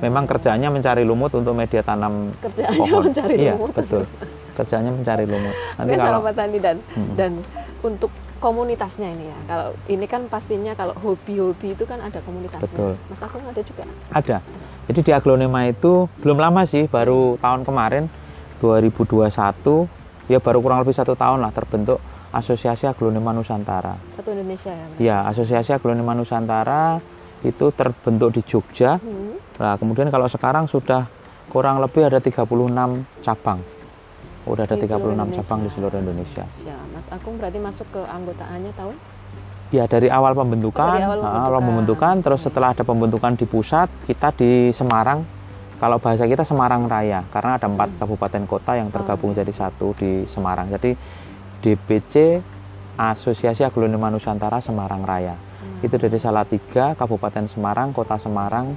memang 0.00 0.24
kerjaannya 0.24 0.68
mencari 0.70 1.02
lumut 1.02 1.30
untuk 1.30 1.52
media 1.52 1.82
tanam 1.82 2.30
Kerjaannya 2.40 2.78
pohon. 2.80 3.02
mencari 3.04 3.34
iya, 3.36 3.52
lumut. 3.52 3.74
betul. 3.74 4.02
Kerjaannya 4.54 4.92
mencari 5.02 5.24
lumut. 5.26 5.54
Nanti 5.78 5.94
kalau 5.98 6.22
sahabat 6.22 6.34
tani 6.38 6.58
dan 6.62 6.76
Mm-mm. 6.94 7.14
dan 7.18 7.32
untuk 7.82 8.10
komunitasnya 8.38 9.08
ini 9.10 9.24
ya. 9.28 9.38
Kalau 9.48 9.68
ini 9.88 10.06
kan 10.06 10.22
pastinya 10.28 10.72
kalau 10.76 10.92
hobi-hobi 11.00 11.72
itu 11.72 11.84
kan 11.88 11.98
ada 12.04 12.20
komunitasnya. 12.22 12.76
Betul. 12.76 12.94
Mas 13.08 13.22
Agung 13.24 13.44
ada 13.44 13.62
juga. 13.64 13.82
ada. 14.12 14.36
Jadi 14.84 15.00
di 15.00 15.12
aglonema 15.16 15.64
itu 15.64 16.06
belum 16.20 16.36
lama 16.36 16.68
sih, 16.68 16.84
baru 16.84 17.40
tahun 17.40 17.64
kemarin 17.64 18.04
2021, 18.60 19.88
ya 20.28 20.38
baru 20.44 20.58
kurang 20.60 20.84
lebih 20.84 20.92
satu 20.92 21.16
tahun 21.16 21.40
lah 21.40 21.52
terbentuk 21.56 22.00
Asosiasi 22.34 22.84
Aglonema 22.84 23.30
Nusantara. 23.32 23.96
Satu 24.10 24.34
Indonesia 24.34 24.74
ya. 24.74 24.84
Mas? 24.90 24.98
Ya, 24.98 25.16
Asosiasi 25.24 25.70
Aglonema 25.72 26.12
Nusantara 26.12 26.98
itu 27.46 27.70
terbentuk 27.72 28.34
di 28.34 28.42
Jogja. 28.44 28.98
Hmm. 28.98 29.38
Nah, 29.56 29.78
kemudian 29.78 30.10
kalau 30.10 30.26
sekarang 30.26 30.66
sudah 30.66 31.06
kurang 31.48 31.78
lebih 31.78 32.08
ada 32.10 32.18
36 32.18 32.44
cabang. 33.22 33.62
Udah 34.44 34.62
ada 34.62 34.74
Di 34.74 34.84
seluruh 34.84 35.16
36 35.16 35.34
cabang 35.34 35.58
di 35.58 35.64
Indonesia. 35.64 35.74
seluruh 35.74 35.98
Indonesia. 35.98 36.44
Ya, 36.62 36.78
Mas 36.90 37.06
Agung 37.08 37.34
berarti 37.36 37.58
masuk 37.58 37.86
ke 37.88 38.00
anggotaannya 38.00 38.72
tahun? 38.72 38.96
Ya 39.70 39.84
dari 39.84 40.06
awal 40.06 40.32
pembentukan, 40.32 40.84
Oh, 40.84 40.92
dari 40.92 41.02
awal 41.02 41.18
nah, 41.18 41.24
awal 41.42 41.58
pembentukan. 41.58 41.64
pembentukan, 41.64 42.14
terus 42.22 42.40
setelah 42.42 42.68
ada 42.70 42.82
pembentukan 42.82 43.32
di 43.32 43.44
pusat, 43.44 43.88
kita 44.04 44.30
di 44.30 44.50
Semarang. 44.70 45.24
Kalau 45.74 45.98
bahasa 45.98 46.24
kita 46.24 46.42
Semarang 46.42 46.86
Raya, 46.86 47.26
karena 47.26 47.56
ada 47.56 47.66
empat 47.66 47.88
Hmm. 47.90 47.98
kabupaten 47.98 48.42
kota 48.44 48.72
yang 48.74 48.88
tergabung 48.88 49.32
Oh. 49.32 49.36
jadi 49.36 49.50
satu 49.50 49.92
di 49.92 50.24
Semarang. 50.24 50.70
Jadi 50.70 50.94
DPC 51.58 52.44
Asosiasi 52.94 53.62
Aglonema 53.62 54.06
Nusantara 54.06 54.60
Semarang 54.60 55.02
Raya. 55.02 55.34
Semarang. 55.34 55.82
Itu 55.82 55.94
dari 55.98 56.14
Salatiga, 56.16 56.94
Kabupaten 56.94 57.48
Semarang, 57.48 57.90
Kota 57.90 58.14
Semarang, 58.16 58.76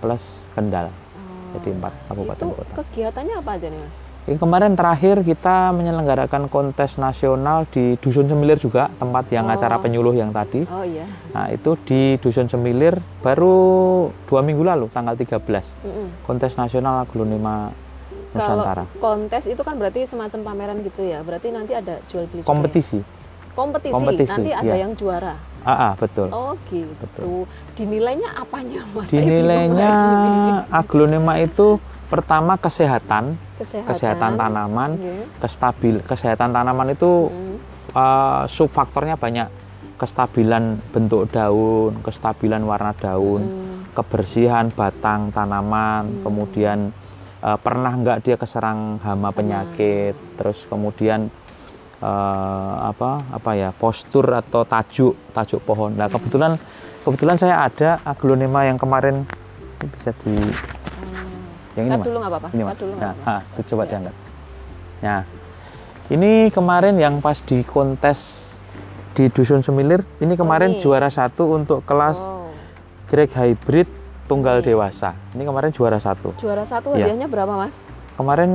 plus 0.00 0.40
Kendal. 0.50 0.88
Oh. 0.88 1.52
Jadi 1.52 1.68
empat 1.70 1.92
kabupaten 2.06 2.46
Itu 2.46 2.56
kota. 2.56 2.72
kegiatannya 2.80 3.34
apa 3.36 3.50
aja 3.52 3.66
nih 3.68 3.76
Mas? 3.76 3.94
Ini 4.20 4.36
kemarin 4.36 4.76
terakhir 4.76 5.24
kita 5.24 5.72
menyelenggarakan 5.72 6.52
kontes 6.52 7.00
nasional 7.00 7.64
di 7.66 7.96
Dusun 7.96 8.28
Semilir 8.28 8.60
juga, 8.60 8.92
tempat 9.00 9.32
yang 9.32 9.48
Oh. 9.48 9.56
acara 9.56 9.80
penyuluh 9.80 10.12
yang 10.12 10.28
tadi. 10.28 10.68
Oh 10.68 10.84
iya. 10.84 11.08
Nah 11.32 11.48
itu 11.48 11.72
di 11.88 12.20
Dusun 12.20 12.44
Semilir 12.46 13.00
baru 13.24 13.56
dua 14.28 14.40
minggu 14.44 14.60
lalu 14.60 14.92
tanggal 14.92 15.16
13 15.16 15.72
Mm-mm. 15.80 16.28
kontes 16.28 16.52
nasional 16.54 17.00
aglonema 17.00 17.72
Nusantara. 18.30 18.84
Kalau 18.86 19.00
kontes 19.00 19.44
itu 19.48 19.62
kan 19.64 19.74
berarti 19.74 20.06
semacam 20.06 20.40
pameran 20.46 20.76
gitu 20.84 21.02
ya. 21.02 21.24
Berarti 21.24 21.50
nanti 21.50 21.72
ada 21.74 21.98
jual 22.06 22.28
beli 22.30 22.44
ya? 22.44 22.46
Kompetisi. 22.46 23.00
Kompetisi. 23.50 23.90
Kompetisi, 23.90 24.30
Nanti 24.30 24.52
ada 24.54 24.62
iya. 24.68 24.84
yang 24.86 24.92
juara. 24.94 25.34
Ah, 25.66 25.90
ah, 25.90 25.92
betul. 25.98 26.30
Oh 26.30 26.54
gitu. 26.70 26.86
Betul. 26.94 27.50
Dinilainya 27.74 28.30
apanya 28.38 28.86
Mas? 28.94 29.10
Dinilainya 29.10 29.92
aglonema 30.70 31.42
itu 31.42 31.82
pertama 32.06 32.54
kesehatan, 32.54 33.34
kesehatan, 33.60 33.88
kesehatan 33.92 34.32
tanaman, 34.40 34.90
Iya. 34.96 35.14
kestabil 35.38 35.94
kesehatan 36.02 36.50
tanaman 36.50 36.88
itu 36.90 37.28
Mm. 37.28 37.56
eh, 37.92 38.42
subfaktornya 38.48 39.20
banyak. 39.20 39.48
Kestabilan 40.00 40.80
bentuk 40.96 41.28
daun, 41.28 42.00
kestabilan 42.00 42.64
warna 42.64 42.96
daun, 42.96 43.42
Mm. 43.44 43.92
kebersihan 43.92 44.72
batang 44.72 45.28
tanaman, 45.28 46.08
Hmm. 46.08 46.20
kemudian 46.24 46.78
eh, 47.40 47.58
pernah 47.60 47.92
nggak 47.96 48.20
dia 48.20 48.36
keserang 48.36 49.00
hama 49.00 49.32
penyakit, 49.32 50.12
terus 50.36 50.64
kemudian 50.68 51.28
eh, 52.00 52.74
apa 52.80 53.28
apa 53.28 53.50
ya 53.52 53.76
postur 53.76 54.24
atau 54.32 54.64
tajuk 54.64 55.12
tajuk 55.36 55.60
pohon. 55.60 55.92
Nah 55.92 56.08
kebetulan 56.08 56.56
kebetulan 57.04 57.36
saya 57.36 57.64
ada 57.64 58.00
aglonema 58.04 58.64
yang 58.64 58.80
kemarin 58.80 59.24
ini 59.80 59.86
bisa 59.88 60.12
di 60.24 60.36
yang 61.80 61.88
ini 61.88 61.96
mas, 61.96 62.06
dulu 62.06 62.16
nggak 62.18 62.32
apa-apa. 62.32 62.48
ini 62.50 62.62
mas. 62.62 62.76
dulu 62.76 62.92
Nah, 62.92 63.12
apa-apa. 63.12 63.30
ah, 63.30 63.40
itu 63.50 63.60
coba 63.66 63.82
Ya. 63.82 63.88
diangkat. 63.88 64.14
Nah 65.00 65.20
ini 66.08 66.30
kemarin 66.50 66.94
yang 66.96 67.14
pas 67.18 67.38
di 67.38 67.58
kontes 67.62 68.18
di 69.12 69.26
dusun 69.26 69.60
Semilir, 69.60 70.02
ini 70.18 70.34
kemarin 70.34 70.74
ini. 70.74 70.80
juara 70.80 71.08
satu 71.08 71.52
untuk 71.52 71.82
kelas 71.82 72.16
Oh. 72.16 72.50
grade 73.06 73.32
hybrid 73.32 73.88
tunggal 74.24 74.58
Oke. 74.58 74.70
dewasa. 74.70 75.18
Ini 75.32 75.42
kemarin 75.42 75.70
juara 75.70 75.98
satu. 75.98 76.30
Juara 76.36 76.62
satu 76.62 76.94
Iya. 76.94 77.10
hadiahnya 77.10 77.26
berapa 77.26 77.50
Mas? 77.52 77.82
Kemarin 78.14 78.50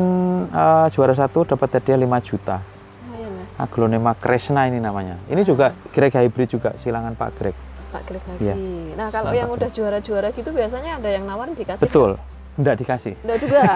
eh, 0.48 0.88
juara 0.90 1.12
satu 1.12 1.44
dapat 1.44 1.76
hadiah 1.76 1.98
5 1.98 2.22
juta. 2.22 2.64
Ya. 3.12 3.28
Aglonema 3.58 4.14
Kresna 4.14 4.68
ini 4.68 4.80
namanya. 4.80 5.20
Ini 5.26 5.42
juga 5.42 5.74
Greg 5.90 6.14
hybrid 6.14 6.48
juga, 6.50 6.72
silangan 6.78 7.12
Pak 7.12 7.30
Greg. 7.36 7.56
Pak 7.90 8.04
Greg 8.06 8.24
lagi. 8.26 8.44
Iya. 8.44 8.56
Nah 8.94 9.08
kalau 9.10 9.32
Nah, 9.32 9.36
yang 9.36 9.48
Pak 9.48 9.58
udah 9.58 9.70
juara-juara 9.70 10.28
gitu 10.32 10.50
biasanya 10.52 11.00
ada 11.00 11.10
yang 11.10 11.24
nawarin 11.24 11.56
dikasih. 11.56 11.82
Betul. 11.82 12.16
Enggak 12.56 12.76
dikasih. 12.80 13.14
Enggak 13.24 13.40
juga. 13.42 13.62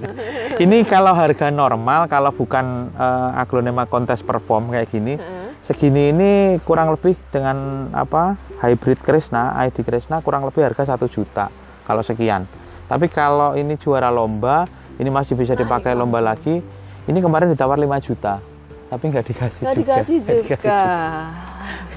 Ah. 0.00 0.56
Ini 0.56 0.80
kalau 0.88 1.12
harga 1.12 1.52
normal, 1.52 2.08
kalau 2.08 2.32
bukan 2.32 2.88
eh, 2.88 3.30
aglonema 3.36 3.84
kontes 3.84 4.24
perform 4.24 4.72
kayak 4.72 4.88
gini, 4.88 5.20
Heeh. 5.20 5.52
segini 5.60 6.08
ini 6.08 6.30
kurang 6.64 6.88
lebih 6.88 7.20
dengan 7.28 7.84
apa 7.92 8.32
hybrid 8.64 8.96
Kresna, 9.04 9.52
ID 9.60 9.84
Kresna 9.84 10.24
kurang 10.24 10.48
lebih 10.48 10.64
harga 10.64 10.88
satu 10.88 11.04
juta 11.04 11.52
kalau 11.84 12.00
sekian. 12.00 12.48
Tapi 12.88 13.12
kalau 13.12 13.52
ini 13.54 13.76
juara 13.76 14.08
lomba, 14.08 14.64
ini 14.96 15.12
masih 15.12 15.36
bisa 15.36 15.52
dipakai 15.52 15.92
lomba 15.92 16.16
langsung. 16.24 16.64
lagi, 16.64 16.64
Ini 17.04 17.18
kemarin 17.20 17.52
ditawar 17.52 17.76
5 17.76 18.00
juta, 18.00 18.40
tapi 18.88 19.04
nggak 19.04 19.24
dikasih 19.28 19.60
Nggak 19.60 19.76
juga. 19.76 19.84
dikasih 19.84 20.16
Nggak 20.24 20.38
juga. 20.48 20.80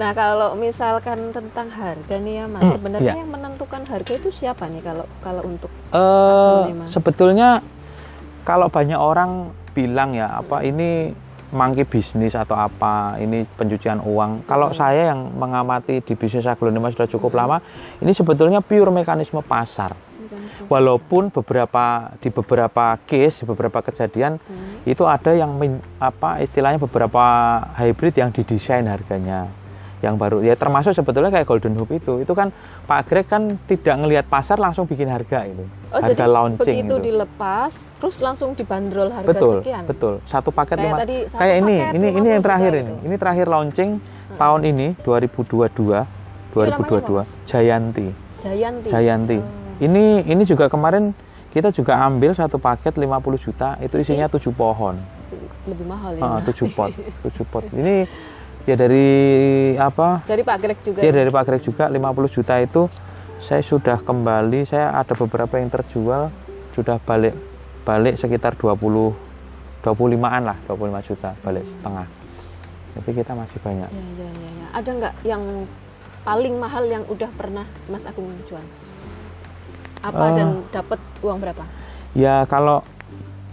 dikasih 0.00 0.02
nah 0.02 0.12
kalau 0.16 0.48
misalkan 0.56 1.28
tentang 1.30 1.68
harga 1.68 2.16
nih 2.16 2.34
ya 2.40 2.44
mas, 2.48 2.64
Hmm, 2.64 2.72
sebenarnya 2.72 3.12
iya. 3.12 3.20
yang 3.20 3.30
menentukan 3.30 3.82
harga 3.84 4.12
itu 4.16 4.32
siapa 4.32 4.64
nih 4.66 4.80
kalau 4.80 5.04
kalau 5.20 5.42
untuk 5.44 5.68
Eh, 5.92 6.62
Memang. 6.72 6.88
sebetulnya 6.88 7.60
kalau 8.42 8.66
banyak 8.66 8.96
orang 8.96 9.52
bilang 9.70 10.16
ya 10.16 10.40
apa 10.40 10.64
ini 10.64 11.12
mangki 11.50 11.82
bisnis 11.82 12.32
atau 12.32 12.54
apa 12.54 13.18
ini 13.18 13.42
pencucian 13.42 13.98
uang. 14.00 14.46
Kalau 14.46 14.70
Hmm. 14.70 14.78
saya 14.78 15.10
yang 15.10 15.34
mengamati 15.34 15.98
di 15.98 16.14
bisnis 16.14 16.46
aglonema 16.46 16.88
sudah 16.88 17.10
cukup 17.10 17.34
lama, 17.34 17.58
ini 17.98 18.14
sebetulnya 18.14 18.62
pure 18.62 18.88
mekanisme 18.88 19.42
pasar. 19.42 19.92
Walaupun 20.70 21.34
beberapa 21.34 22.14
di 22.22 22.30
beberapa 22.30 22.94
case, 23.02 23.42
beberapa 23.42 23.82
kejadian 23.82 24.38
Hmm. 24.38 24.86
itu 24.86 25.02
ada 25.02 25.34
yang 25.34 25.50
apa 25.98 26.38
istilahnya 26.38 26.78
beberapa 26.78 27.22
hybrid 27.74 28.14
yang 28.14 28.30
didesain 28.30 28.86
harganya 28.86 29.50
yang 30.00 30.16
baru 30.16 30.40
ya 30.40 30.56
termasuk 30.56 30.92
sebetulnya 30.92 31.28
kayak 31.28 31.44
Golden 31.44 31.76
Hoop 31.76 31.90
itu 31.90 32.12
itu 32.18 32.32
kan 32.32 32.48
Pak 32.84 33.00
Greg 33.04 33.28
kan 33.28 33.60
tidak 33.64 33.94
ngelihat 33.94 34.24
pasar 34.26 34.56
langsung 34.56 34.84
bikin 34.84 35.06
harga 35.06 35.44
itu 35.44 35.60
Oh 35.90 36.00
harga 36.00 36.16
jadi 36.16 36.24
launching 36.24 36.76
begitu 36.80 36.88
itu 36.88 36.96
dilepas, 37.04 37.72
terus 37.98 38.16
langsung 38.18 38.54
dibanderol 38.54 39.10
harga 39.10 39.28
betul 39.28 39.56
sekian. 39.60 39.84
betul 39.84 40.14
satu 40.24 40.48
paket 40.48 40.76
Kayak 40.76 40.86
lima 40.86 40.96
tadi, 40.98 41.16
satu 41.26 41.36
kayak 41.36 41.54
ini 41.58 41.76
paket 41.76 41.94
ini 41.94 42.06
ini 42.08 42.16
50 42.24 42.32
yang 42.32 42.42
terakhir 42.42 42.72
ini. 42.72 42.92
Hmm. 42.92 43.04
ini 43.04 43.14
terakhir 43.14 43.46
launching 43.46 43.90
tahun 44.32 44.60
ini 44.64 44.86
2022 45.02 46.00
2022 46.50 47.12
Mas? 47.12 47.28
Jayanti 47.44 48.06
Jayanti. 48.40 48.88
Jayanti 48.88 49.38
Oh. 49.38 49.84
ini 49.84 50.04
ini 50.24 50.42
juga 50.44 50.66
kemarin 50.66 51.12
kita 51.50 51.68
juga 51.70 51.98
ambil 51.98 52.32
satu 52.32 52.56
paket 52.56 52.94
50 52.94 53.10
juta 53.36 53.76
itu 53.78 53.96
Isi? 53.96 54.12
isinya 54.12 54.28
tujuh 54.28 54.52
pohon 54.52 54.96
Lebih 55.62 55.86
mahal 55.86 56.16
ya. 56.16 56.22
Ah, 56.24 56.38
pot 56.40 56.90
tujuh 57.22 57.44
pot 57.46 57.64
ini 57.70 58.08
ya 58.62 58.74
dari 58.74 59.08
apa 59.74 60.20
Dari 60.22 60.42
Pak 60.42 60.56
Greg 60.58 60.78
juga. 60.80 61.00
ya 61.00 61.10
dari 61.10 61.28
Pak 61.28 61.42
Greg 61.42 61.62
juga 61.62 61.84
50 61.86 61.96
juta 62.30 62.54
itu 62.56 62.82
saya 63.38 63.62
sudah 63.62 63.98
kembali 63.98 64.60
saya 64.62 64.92
ada 64.92 65.12
beberapa 65.12 65.56
yang 65.56 65.68
terjual 65.68 66.28
sudah 66.70 67.00
balik 67.00 67.32
balik 67.82 68.14
sekitar 68.14 68.54
20 68.54 68.76
25-an 69.80 70.42
lah 70.44 70.56
25 70.66 70.76
juta 71.04 71.32
balik 71.40 71.64
setengah 71.64 72.06
tapi 72.92 73.10
kita 73.14 73.32
masih 73.32 73.58
banyak 73.58 73.88
Ya, 73.88 74.04
ya, 74.18 74.28
ya, 74.28 74.50
ya. 74.52 74.66
Ada 74.72 74.90
nggak 74.92 75.14
yang 75.24 75.42
paling 76.20 76.54
mahal 76.54 76.84
yang 76.84 77.04
udah 77.06 77.30
pernah 77.32 77.64
Mas 77.86 78.04
Agung 78.04 78.28
jual? 78.44 78.60
Apa 80.00 80.24
Eh. 80.26 80.36
dan 80.36 80.48
dapat 80.70 81.00
uang 81.20 81.38
berapa? 81.38 81.64
ya 82.12 82.44
kalau 82.44 82.84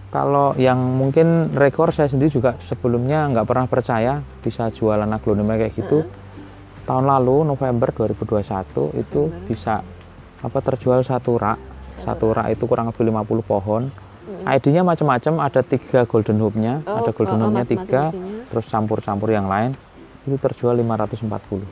kalau 0.08 0.56
yang 0.56 0.80
mungkin 0.80 1.52
rekor 1.52 1.92
saya 1.92 2.08
sendiri 2.08 2.32
juga 2.32 2.56
sebelumnya 2.64 3.28
nggak 3.28 3.48
pernah 3.48 3.66
percaya 3.68 4.14
bisa 4.40 4.72
jualan 4.72 5.08
aglonema 5.08 5.60
kayak 5.60 5.76
gitu. 5.76 6.08
Tahun 6.88 7.04
lalu 7.04 7.44
November 7.44 7.92
2021 7.92 8.96
itu 8.96 9.22
bisa 9.44 9.84
apa 10.40 10.60
terjual 10.64 11.04
satu 11.04 11.36
rak. 11.36 11.60
Satu 12.00 12.32
rak. 12.32 12.56
itu 12.56 12.64
kurang 12.64 12.94
lebih 12.94 13.12
50 13.12 13.44
pohon. 13.44 13.84
Mm-mm. 14.28 14.44
ID-nya 14.44 14.84
macam-macam 14.84 15.40
ada 15.40 15.64
tiga 15.64 16.04
golden 16.04 16.44
hoop-nya 16.44 16.84
Oh, 16.84 17.00
ada 17.00 17.16
golden 17.16 17.40
oh, 17.40 17.40
oh, 17.40 17.44
hoop-nya 17.48 17.64
macam-macam 17.64 17.88
tiga 17.88 18.02
terus 18.52 18.66
campur-campur 18.68 19.32
yang 19.32 19.48
lain 19.48 19.72
itu 20.28 20.36
terjual 20.36 20.76
540 20.76 21.64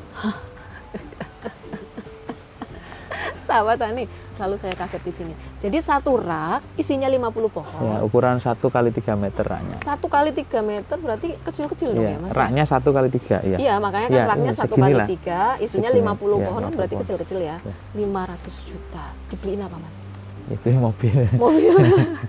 Sahabat 3.46 3.78
Tani, 3.78 4.04
selalu 4.34 4.56
saya 4.58 4.74
kaget 4.74 5.02
di 5.02 5.14
sini. 5.14 5.34
Jadi 5.58 5.78
satu 5.80 6.18
rak 6.18 6.66
isinya 6.76 7.06
50 7.06 7.30
pohon. 7.48 7.82
ya 7.86 8.02
ukuran 8.02 8.38
satu 8.38 8.68
kali 8.68 8.90
3 8.90 9.14
meter 9.16 9.46
raknya 9.46 9.78
Satu 9.80 10.08
kali 10.08 10.34
3 10.34 10.42
meter 10.62 10.98
berarti 10.98 11.38
kecil-kecil 11.40 11.90
dong 11.92 12.02
ya, 12.02 12.12
ya 12.12 12.20
Mas? 12.20 12.34
raknya 12.34 12.64
satu 12.66 12.90
kali 12.90 13.08
tiga 13.08 13.38
ya 13.40 13.58
Iya, 13.58 13.74
makanya 13.78 14.08
kan 14.08 14.18
Iya, 14.18 14.26
raknya 14.26 14.50
iya, 14.50 14.58
satu 14.58 14.74
kali 14.76 14.94
tiga, 15.08 15.42
isinya 15.58 15.90
Segini, 15.90 16.02
50 16.04 16.10
iya, 16.34 16.44
pohon 16.44 16.60
kan 16.60 16.66
50 16.68 16.76
berarti 16.76 16.90
pohon. 16.92 17.04
kecil-kecil 17.06 17.40
ya. 17.40 17.56
Iya. 17.62 17.74
500 17.96 18.66
juta. 18.66 19.04
Dibeliin 19.30 19.62
apa 19.62 19.78
Mas? 19.78 19.98
itu 20.46 20.68
mobil 20.72 21.26
Mobil. 21.36 21.74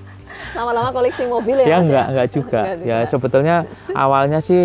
Lama-lama 0.57 0.88
koleksi 0.90 1.24
mobil 1.26 1.57
ya 1.59 1.66
ya 1.66 1.76
Mas 1.76 1.85
enggak 1.85 2.07
enggak 2.09 2.29
juga 2.31 2.61
Enggak 2.62 2.76
ya 2.81 2.96
juga. 2.98 3.09
sebetulnya 3.09 3.57
awalnya 3.94 4.40
sih 4.40 4.64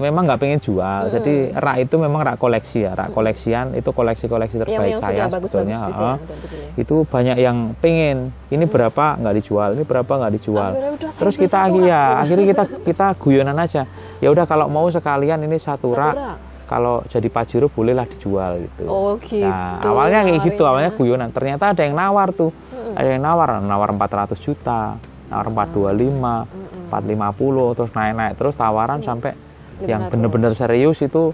memang 0.00 0.24
nggak 0.24 0.40
pengen 0.40 0.58
jual 0.58 0.80
Mm-mm. 1.04 1.12
jadi 1.12 1.34
rak 1.54 1.76
itu 1.84 1.94
memang 1.94 2.20
rak 2.24 2.36
koleksi 2.36 2.82
ya 2.82 2.96
rak 2.96 3.12
koleksian 3.12 3.76
itu 3.76 3.90
koleksi-koleksi 3.90 4.56
terbaik 4.58 4.90
yang 4.90 5.02
saya 5.04 5.28
bagus-bagus 5.28 5.50
sebetulnya 5.52 5.78
gitu 5.78 5.92
heeh. 6.00 6.16
ya, 6.16 6.80
itu 6.80 6.96
banyak 7.04 7.36
yang 7.36 7.56
pengen 7.76 8.16
ini 8.48 8.64
berapa 8.64 9.04
nggak 9.14 9.34
dijual 9.36 9.68
ini 9.76 9.84
berapa 9.84 10.08
nggak 10.10 10.32
dijual 10.34 10.70
Akhirnya 10.72 11.12
terus 11.12 11.34
kita 11.36 11.58
ya 11.76 12.00
rak. 12.16 12.22
akhirnya 12.24 12.46
kita 12.48 12.64
kita 12.82 13.06
guyonan 13.14 13.54
aja 13.54 13.82
ya 14.18 14.28
udah 14.28 14.44
kalau 14.44 14.66
mau 14.66 14.88
sekalian 14.88 15.44
ini 15.44 15.60
satu 15.60 15.92
Satu 15.92 16.00
rak 16.00 16.14
rak. 16.16 16.36
kalau 16.64 17.04
jadi 17.06 17.28
pajero 17.28 17.68
bolehlah 17.68 18.08
dijual 18.08 18.56
gitu 18.58 18.84
Oh 18.88 19.20
gitu. 19.20 19.44
nah 19.44 19.84
awalnya 19.84 20.24
kayak 20.24 20.40
gitu 20.48 20.62
awalnya 20.64 20.90
guyonan 20.90 21.28
ternyata 21.28 21.70
ada 21.70 21.82
yang 21.84 21.92
nawar 21.92 22.32
tuh 22.32 22.48
Mm-mm. 22.72 22.96
ada 22.96 23.08
yang 23.08 23.20
nawar 23.20 23.60
nawar 23.60 23.92
400 23.92 24.32
juta 24.40 24.96
nawar 25.28 25.46
425 25.46 25.92
Mm-mm. 26.08 26.88
450 26.88 27.76
terus 27.76 27.90
naik-naik 27.92 28.32
terus 28.34 28.54
tawaran 28.54 28.98
sampai 28.98 29.36
yang 29.82 30.02
500. 30.02 30.12
bener-bener 30.12 30.52
serius 30.52 30.98
itu 30.98 31.32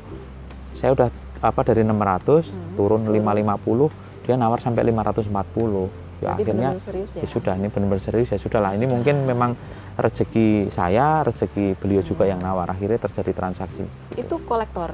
saya 0.75 0.93
udah 0.93 1.09
apa 1.39 1.61
dari 1.63 1.83
600 1.83 2.47
Hmm. 2.47 2.75
turun 2.75 3.03
550 3.05 3.89
dia 4.23 4.35
nawar 4.35 4.59
sampai 4.59 4.83
540 4.85 5.89
ya 6.17 6.33
Jadi 6.33 6.43
akhirnya 6.43 6.71
benar-benar 6.73 6.81
serius 6.83 7.11
ya. 7.13 7.21
ya 7.23 7.29
sudah 7.29 7.55
ini 7.55 7.69
benar-benar 7.69 8.03
serius 8.03 8.29
ya 8.29 8.39
sudah 8.39 8.61
lah 8.61 8.73
ini 8.73 8.87
mungkin 8.87 9.17
memang 9.23 9.51
rezeki 9.97 10.47
saya 10.69 11.21
rezeki 11.23 11.77
beliau 11.77 12.01
juga 12.01 12.25
yang 12.25 12.39
nawar 12.39 12.67
akhirnya 12.67 12.99
terjadi 12.99 13.33
transaksi 13.33 13.85
Itu 14.15 14.41
kolektor. 14.43 14.93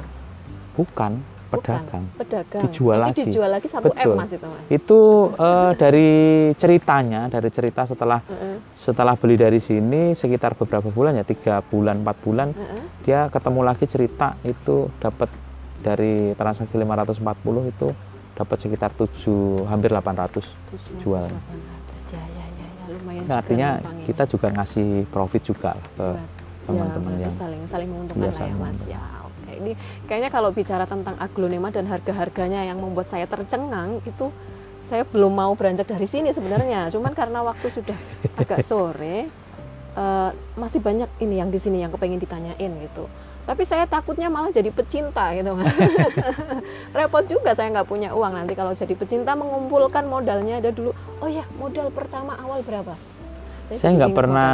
bukan 0.73 1.21
Bukan. 1.53 1.61
pedagang 1.61 2.05
Pedagang. 2.17 2.63
Dijual 2.65 2.99
Nanti 2.99 3.13
lagi. 3.15 3.29
dijual 3.29 3.51
lagi 3.51 3.69
satu 3.69 3.87
Betul. 3.87 4.09
M 4.09 4.17
Mas 4.17 4.33
itu 4.33 4.47
Mas. 4.47 4.65
itu 4.71 5.01
eh, 5.37 5.71
dari 5.75 6.11
ceritanya 6.55 7.21
dari 7.29 7.49
cerita 7.49 7.85
setelah 7.85 8.21
Heeh. 8.23 8.57
setelah 8.75 9.15
beli 9.15 9.37
dari 9.37 9.59
sini 9.59 10.13
sekitar 10.13 10.55
beberapa 10.55 10.89
bulan 10.89 11.13
ya 11.15 11.23
tiga 11.23 11.61
bulan 11.63 12.01
empat 12.01 12.17
bulan 12.19 12.49
Heeh. 12.51 12.83
dia 13.03 13.21
ketemu 13.29 13.61
lagi 13.63 13.85
cerita 13.85 14.35
itu 14.43 14.77
dapat 14.97 15.29
dari 15.79 16.33
transaksi 16.33 16.75
540 16.75 17.21
itu 17.69 17.89
dapat 18.33 18.57
sekitar 18.57 18.91
7 18.91 19.13
hampir 19.67 19.91
800 19.91 20.41
Tujuh 20.71 20.95
Jual. 20.99 21.21
ratus, 21.21 21.29
delapan 21.29 21.59
ratus. 21.69 22.01
Ya, 22.09 22.23
ya, 22.23 22.47
ya, 22.49 22.67
ya. 22.71 22.85
Lumayan 22.89 23.21
Nah, 23.21 23.29
juga 23.29 23.35
artinya 23.37 23.69
numpangin. 23.77 24.05
kita 24.07 24.23
juga 24.27 24.47
ngasih 24.53 24.89
profit 25.07 25.43
juga 25.45 25.71
ke 25.93 26.07
Buat- 26.07 26.41
teman-teman 26.63 27.13
ya, 27.13 27.21
yang 27.21 27.35
saling 27.35 27.63
saling 27.67 27.89
menguntungkan 27.89 28.25
Iya, 28.25 28.33
lah 28.33 28.47
ya 28.47 28.55
mas 28.57 28.81
ya 28.87 29.03
ini 29.63 29.73
kayaknya 30.11 30.29
kalau 30.35 30.51
bicara 30.51 30.85
tentang 30.85 31.15
aglonema 31.23 31.71
dan 31.71 31.87
harga-harganya 31.87 32.67
yang 32.67 32.83
membuat 32.83 33.07
saya 33.07 33.31
tercengang 33.31 34.03
itu 34.03 34.35
saya 34.83 35.07
belum 35.07 35.33
mau 35.33 35.55
beranjak 35.55 35.89
dari 35.89 36.05
sini 36.11 36.35
sebenarnya. 36.35 36.91
Cuman 36.91 37.15
karena 37.15 37.41
waktu 37.41 37.71
sudah 37.71 37.97
agak 38.37 38.61
sore 38.69 39.31
eh, 39.97 40.31
masih 40.59 40.83
banyak 40.83 41.09
ini 41.23 41.39
yang 41.39 41.49
di 41.49 41.57
sini 41.63 41.81
yang 41.81 41.95
kepengen 41.95 42.21
ditanyain 42.21 42.73
gitu. 42.83 43.07
Tapi 43.43 43.67
saya 43.67 43.91
takutnya 43.91 44.31
malah 44.31 44.55
jadi 44.55 44.71
pecinta 44.71 45.35
gitu 45.35 45.59
mas. 45.59 45.75
Repot 46.97 47.27
juga 47.27 47.59
saya 47.59 47.75
nggak 47.75 47.89
punya 47.91 48.15
uang. 48.15 48.39
Nanti 48.39 48.55
kalau 48.55 48.71
jadi 48.71 48.95
pecinta 48.95 49.35
mengumpulkan 49.35 50.07
modalnya 50.07 50.63
ada 50.63 50.71
dulu 50.71 50.95
oh 51.19 51.31
ya 51.31 51.43
modal 51.59 51.91
pertama 51.91 52.39
awal 52.39 52.63
berapa? 52.63 52.95
Saya 53.73 53.97
nggak 53.97 54.15
pernah 54.15 54.53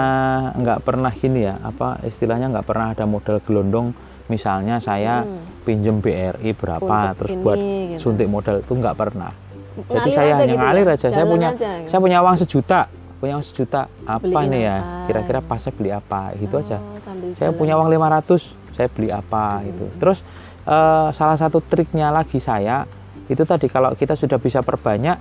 nggak 0.55 0.81
pernah 0.87 1.11
gini 1.11 1.51
ya 1.51 1.59
apa 1.59 1.99
istilahnya 2.07 2.55
nggak 2.55 2.66
pernah 2.68 2.94
ada 2.94 3.03
modal 3.03 3.42
gelondong 3.42 3.90
misalnya 4.29 4.77
saya 4.79 5.21
Hmm. 5.21 5.41
pinjem 5.62 5.97
BRI 5.99 6.53
berapa 6.53 6.81
Untuk 6.81 7.17
terus 7.19 7.31
ini, 7.31 7.43
buat 7.43 7.59
gitu. 7.59 7.99
suntik 8.01 8.25
modal 8.25 8.61
itu 8.61 8.73
nggak 8.73 8.95
pernah. 8.95 9.33
Jadi 9.79 9.85
Ngalir 9.91 10.11
saya 10.11 10.27
aja 10.27 10.35
hanya 10.35 10.45
gitu 10.45 10.55
ya? 10.55 10.62
ngalir 10.62 10.87
aja. 10.87 10.97
Saya 10.99 11.12
Jalan 11.14 11.29
punya 11.29 11.49
aja 11.49 11.57
gitu. 11.77 11.88
saya 11.88 12.01
punya 12.01 12.19
uang 12.19 12.37
sejuta. 12.37 12.81
Punya 13.19 13.33
uang 13.35 13.45
sejuta. 13.45 13.81
Apa 14.05 14.25
Beliin 14.25 14.49
nih 14.49 14.62
ya? 14.62 14.77
kira-kira 15.05 15.38
pasnya 15.41 15.73
beli 15.73 15.91
apa? 15.91 16.21
Gitu 16.35 16.55
aja. 16.57 16.77
Oh, 16.77 16.99
sambil 16.99 17.29
saya 17.33 17.49
jalan. 17.49 17.59
punya 17.59 17.75
uang 17.75 17.88
500 17.88 18.41
saya 18.73 18.88
beli 18.88 19.09
apa 19.09 19.45
gitu. 19.62 19.85
Terus 19.97 20.19
eh, 20.64 21.09
salah 21.12 21.37
satu 21.37 21.59
triknya 21.61 22.09
lagi 22.09 22.38
saya 22.38 22.85
itu 23.25 23.43
tadi 23.43 23.67
kalau 23.67 23.93
kita 23.93 24.12
sudah 24.12 24.37
bisa 24.37 24.61
perbanyak 24.61 25.17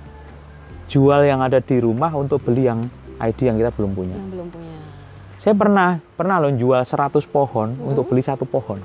jual 0.86 1.20
yang 1.22 1.38
ada 1.38 1.58
di 1.58 1.76
rumah 1.76 2.10
untuk 2.12 2.40
beli 2.40 2.64
yang 2.64 2.88
ID 3.18 3.38
yang 3.44 3.56
kita 3.56 3.70
belum 3.72 3.92
punya. 3.92 4.16
Yang 4.16 4.30
belum 4.32 4.48
punya. 4.48 4.76
Saya 5.38 5.54
pernah 5.54 5.88
pernah 6.12 6.36
loh 6.38 6.50
jual 6.50 6.80
100 6.80 6.98
pohon 7.24 7.68
untuk 7.80 8.06
beli 8.06 8.20
satu 8.20 8.42
pohon 8.42 8.80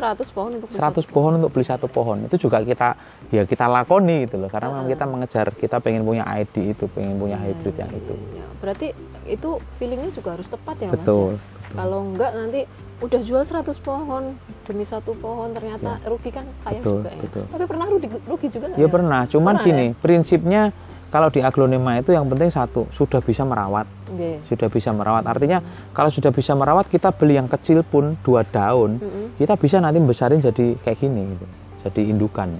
100 0.00 0.32
pohon 0.32 0.50
untuk 0.56 0.68
beli 0.68 0.80
100 0.80 0.88
satu. 0.96 1.00
pohon 1.06 1.32
untuk 1.36 1.50
beli 1.52 1.64
satu 1.64 1.86
pohon. 1.86 2.16
Itu 2.24 2.36
juga 2.40 2.58
kita 2.60 2.88
ya 3.28 3.42
kita 3.44 3.64
lakoni 3.66 4.24
gitu 4.24 4.36
loh. 4.36 4.48
Karena 4.48 4.72
memang 4.72 4.86
Ah. 4.86 4.90
kita 4.90 5.04
mengejar 5.04 5.46
kita 5.52 5.76
pengen 5.78 6.02
punya 6.02 6.24
ID 6.24 6.72
itu 6.72 6.88
pengen 6.88 7.16
punya 7.16 7.36
hybrid 7.36 7.76
yang 7.76 7.90
itu. 7.90 8.14
Ya, 8.32 8.46
berarti 8.58 8.86
itu 9.24 9.50
feelingnya 9.76 10.10
juga 10.10 10.34
harus 10.34 10.48
tepat 10.48 10.76
ya 10.78 10.90
betul 10.90 11.36
mas 11.36 11.44
ya? 11.70 11.76
kalau 11.76 11.98
enggak 12.02 12.30
nanti 12.32 12.60
udah 13.00 13.20
jual 13.22 13.40
100 13.40 13.78
pohon 13.78 14.34
demi 14.62 14.82
satu 14.82 15.14
pohon 15.14 15.48
ternyata 15.50 16.02
rugi 16.02 16.28
kan? 16.28 16.44
Kayak 16.60 16.80
Betul, 16.80 16.96
juga 16.98 17.10
ya. 17.10 17.20
betul. 17.22 17.44
tapi 17.46 17.64
pernah 17.64 17.86
rugi, 17.86 18.06
rugi 18.24 18.48
juga 18.48 18.66
nggak 18.68 18.78
ya 18.78 18.88
pernah. 18.88 19.20
Cuman 19.24 19.54
Pernah, 19.54 19.66
gini 19.66 19.86
prinsipnya 19.94 20.62
kalau 21.10 21.26
di 21.26 21.38
aglonema 21.38 21.98
itu 21.98 22.10
yang 22.10 22.24
penting 22.24 22.48
satu 22.48 22.86
sudah 22.90 23.18
bisa 23.18 23.42
merawat 23.42 23.84
Nggih. 24.08 24.38
sudah 24.46 24.66
bisa 24.66 24.90
merawat 24.90 25.26
artinya 25.26 25.58
kalau 25.90 26.08
sudah 26.08 26.30
bisa 26.30 26.54
merawat 26.54 26.86
kita 26.86 27.10
beli 27.10 27.34
yang 27.34 27.46
kecil 27.46 27.82
pun 27.82 28.14
dua 28.20 28.40
daun 28.42 28.96
Mm-mm. 28.96 29.34
kita 29.36 29.54
bisa 29.54 29.76
nanti 29.76 29.98
besarin 29.98 30.38
jadi 30.38 30.78
kayak 30.78 30.98
gini 30.98 31.22
gitu 31.28 31.46
jadi 31.82 32.02
indukan 32.08 32.50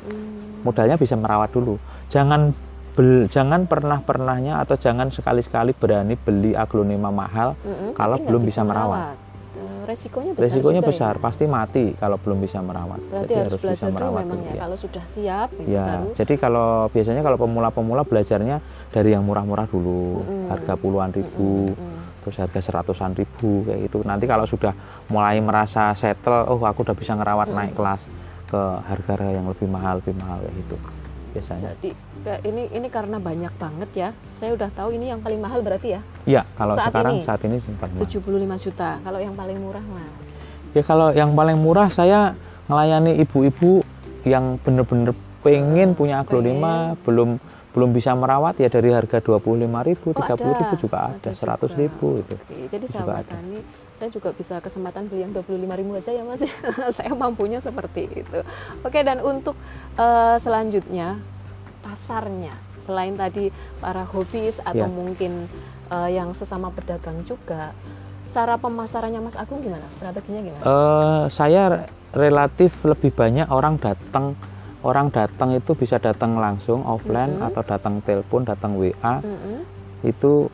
Hmm. 0.00 0.64
modalnya 0.64 0.96
bisa 0.96 1.14
merawat 1.14 1.52
dulu 1.52 1.76
jangan 2.08 2.56
bel, 2.96 3.28
jangan 3.28 3.62
pernah 3.62 4.00
pernahnya 4.00 4.56
atau 4.58 4.74
jangan 4.74 5.12
sekali 5.12 5.38
sekali 5.38 5.70
berani 5.70 6.16
beli 6.16 6.56
aglonema 6.56 7.12
mahal 7.12 7.52
Mm-mm, 7.60 7.92
kalau 7.92 8.16
tapi 8.16 8.24
belum 8.24 8.40
nggak 8.40 8.48
bisa 8.48 8.62
merawat. 8.64 8.98
Eh, 9.04 9.14
resikonya 9.88 10.32
besar 10.36 10.44
resikonya 10.52 10.80
juga 10.84 10.90
besar 10.92 11.14
ya. 11.16 11.22
pasti 11.24 11.44
mati 11.48 11.84
kalau 11.96 12.16
belum 12.20 12.38
bisa 12.44 12.60
merawat 12.60 13.00
berarti 13.08 13.32
harus, 13.32 13.56
belajar 13.56 13.88
dulu 13.88 14.12
memang 14.12 14.28
dulu, 14.28 14.44
ya 14.44 14.52
ya. 14.52 14.60
kalau 14.68 14.76
sudah 14.76 15.04
siap 15.08 15.48
gitu 15.56 15.68
Ya, 15.68 15.84
baru 15.88 16.08
jadi 16.12 16.34
kalau 16.36 16.68
biasanya 16.92 17.22
kalau 17.24 17.38
pemula-pemula 17.40 18.02
belajarnya 18.04 18.56
dari 18.92 19.08
yang 19.16 19.24
murah-murah 19.24 19.66
dulu, 19.68 20.24
Mm-mm. 20.24 20.48
harga 20.48 20.74
puluhan 20.76 21.10
ribu, 21.12 21.72
Mm-mm. 21.72 22.24
terus 22.24 22.36
harga 22.40 22.60
seratusan 22.64 23.12
ribu 23.12 23.68
kayak 23.68 23.88
gitu. 23.88 24.00
Nanti 24.00 24.24
kalau 24.24 24.48
sudah 24.48 24.72
mulai 25.12 25.40
merasa 25.44 25.92
settle, 25.92 26.48
oh 26.48 26.60
aku 26.64 26.88
udah 26.88 26.96
bisa 26.96 27.12
ngerawat 27.12 27.52
naik 27.52 27.76
kelas 27.76 28.00
ke 28.48 28.60
harga-harga 28.88 29.28
yang 29.28 29.44
lebih 29.44 29.68
mahal, 29.68 30.00
lebih 30.00 30.16
mahal 30.16 30.40
kayak 30.40 30.56
gitu 30.56 30.76
biasanya. 31.30 31.72
jadi 31.74 31.90
ini 32.42 32.62
ini 32.70 32.88
karena 32.88 33.16
banyak 33.16 33.52
banget 33.54 33.90
ya 33.92 34.08
saya 34.32 34.52
udah 34.52 34.68
tahu 34.70 34.92
ini 34.92 35.08
yang 35.08 35.20
paling 35.20 35.38
mahal 35.38 35.60
berarti 35.60 35.94
ya 35.94 36.00
Iya, 36.24 36.42
kalau 36.54 36.74
Saat 36.74 36.90
sekarang 36.90 37.14
ini? 37.14 37.24
saat 37.24 37.40
ini 37.42 37.56
sempat 37.60 37.88
mahal. 37.88 38.04
75 38.04 38.64
juta 38.64 38.90
kalau 39.00 39.18
yang 39.18 39.34
paling 39.34 39.58
murah 39.58 39.84
mas 39.84 40.28
Ya 40.70 40.82
kalau 40.82 41.08
yang 41.10 41.32
paling 41.32 41.56
murah 41.56 41.88
saya 41.88 42.36
melayani 42.66 43.16
ibu-ibu 43.18 43.80
yang 44.22 44.60
bener-bener 44.60 45.16
pengen 45.40 45.96
punya 45.96 46.20
aglonema, 46.20 46.92
belum 47.02 47.40
belum 47.68 47.90
bisa 47.90 48.12
merawat 48.12 48.58
ya 48.58 48.66
dari 48.66 48.90
harga 48.90 49.22
25.000, 49.22 49.64
30.000 50.12 50.76
juga 50.76 50.98
ada, 51.08 51.30
100.000 51.30 51.78
itu. 52.20 52.34
Oke, 52.34 52.56
jadi 52.66 52.82
Juga 52.82 52.92
sahabat 52.92 53.22
ada. 53.22 53.38
tani 53.38 53.58
saya 53.98 54.08
juga 54.08 54.30
bisa 54.30 54.56
kesempatan 54.58 55.10
beli 55.10 55.20
yang 55.20 55.34
25.000 55.34 55.98
aja 55.98 56.10
ya 56.12 56.22
mas. 56.22 56.40
Saya 56.96 57.10
mampunya 57.12 57.58
seperti 57.58 58.06
itu. 58.16 58.38
Oke 58.80 59.02
dan 59.02 59.18
untuk 59.20 59.58
eh, 59.94 60.36
selanjutnya 60.38 61.18
pasarnya. 61.80 62.54
Selain 62.78 63.12
tadi 63.12 63.50
para 63.76 64.06
hobis 64.06 64.56
atau 64.62 64.86
Ya. 64.86 64.88
mungkin 64.88 65.50
eh, 65.88 66.10
yang 66.12 66.30
sesama 66.32 66.70
pedagang 66.70 67.20
juga 67.22 67.74
cara 68.28 68.54
pemasarannya 68.54 69.18
mas 69.18 69.34
Agung 69.34 69.60
gimana? 69.60 69.82
Strateginya 69.90 70.40
gimana? 70.42 70.62
Eh, 70.62 71.24
saya 71.28 71.62
relatif 72.12 72.72
lebih 72.82 73.10
banyak 73.10 73.50
orang 73.50 73.76
datang. 73.76 74.38
Orang 74.78 75.10
datang 75.10 75.50
itu 75.52 75.74
bisa 75.74 75.98
datang 75.98 76.38
langsung 76.38 76.86
offline 76.86 77.34
Mhm. 77.34 77.46
atau 77.50 77.62
datang 77.62 77.98
telepon 77.98 78.46
datang 78.46 78.78
WA 78.78 79.18
Mm-mm. 79.18 79.66
itu 80.00 80.46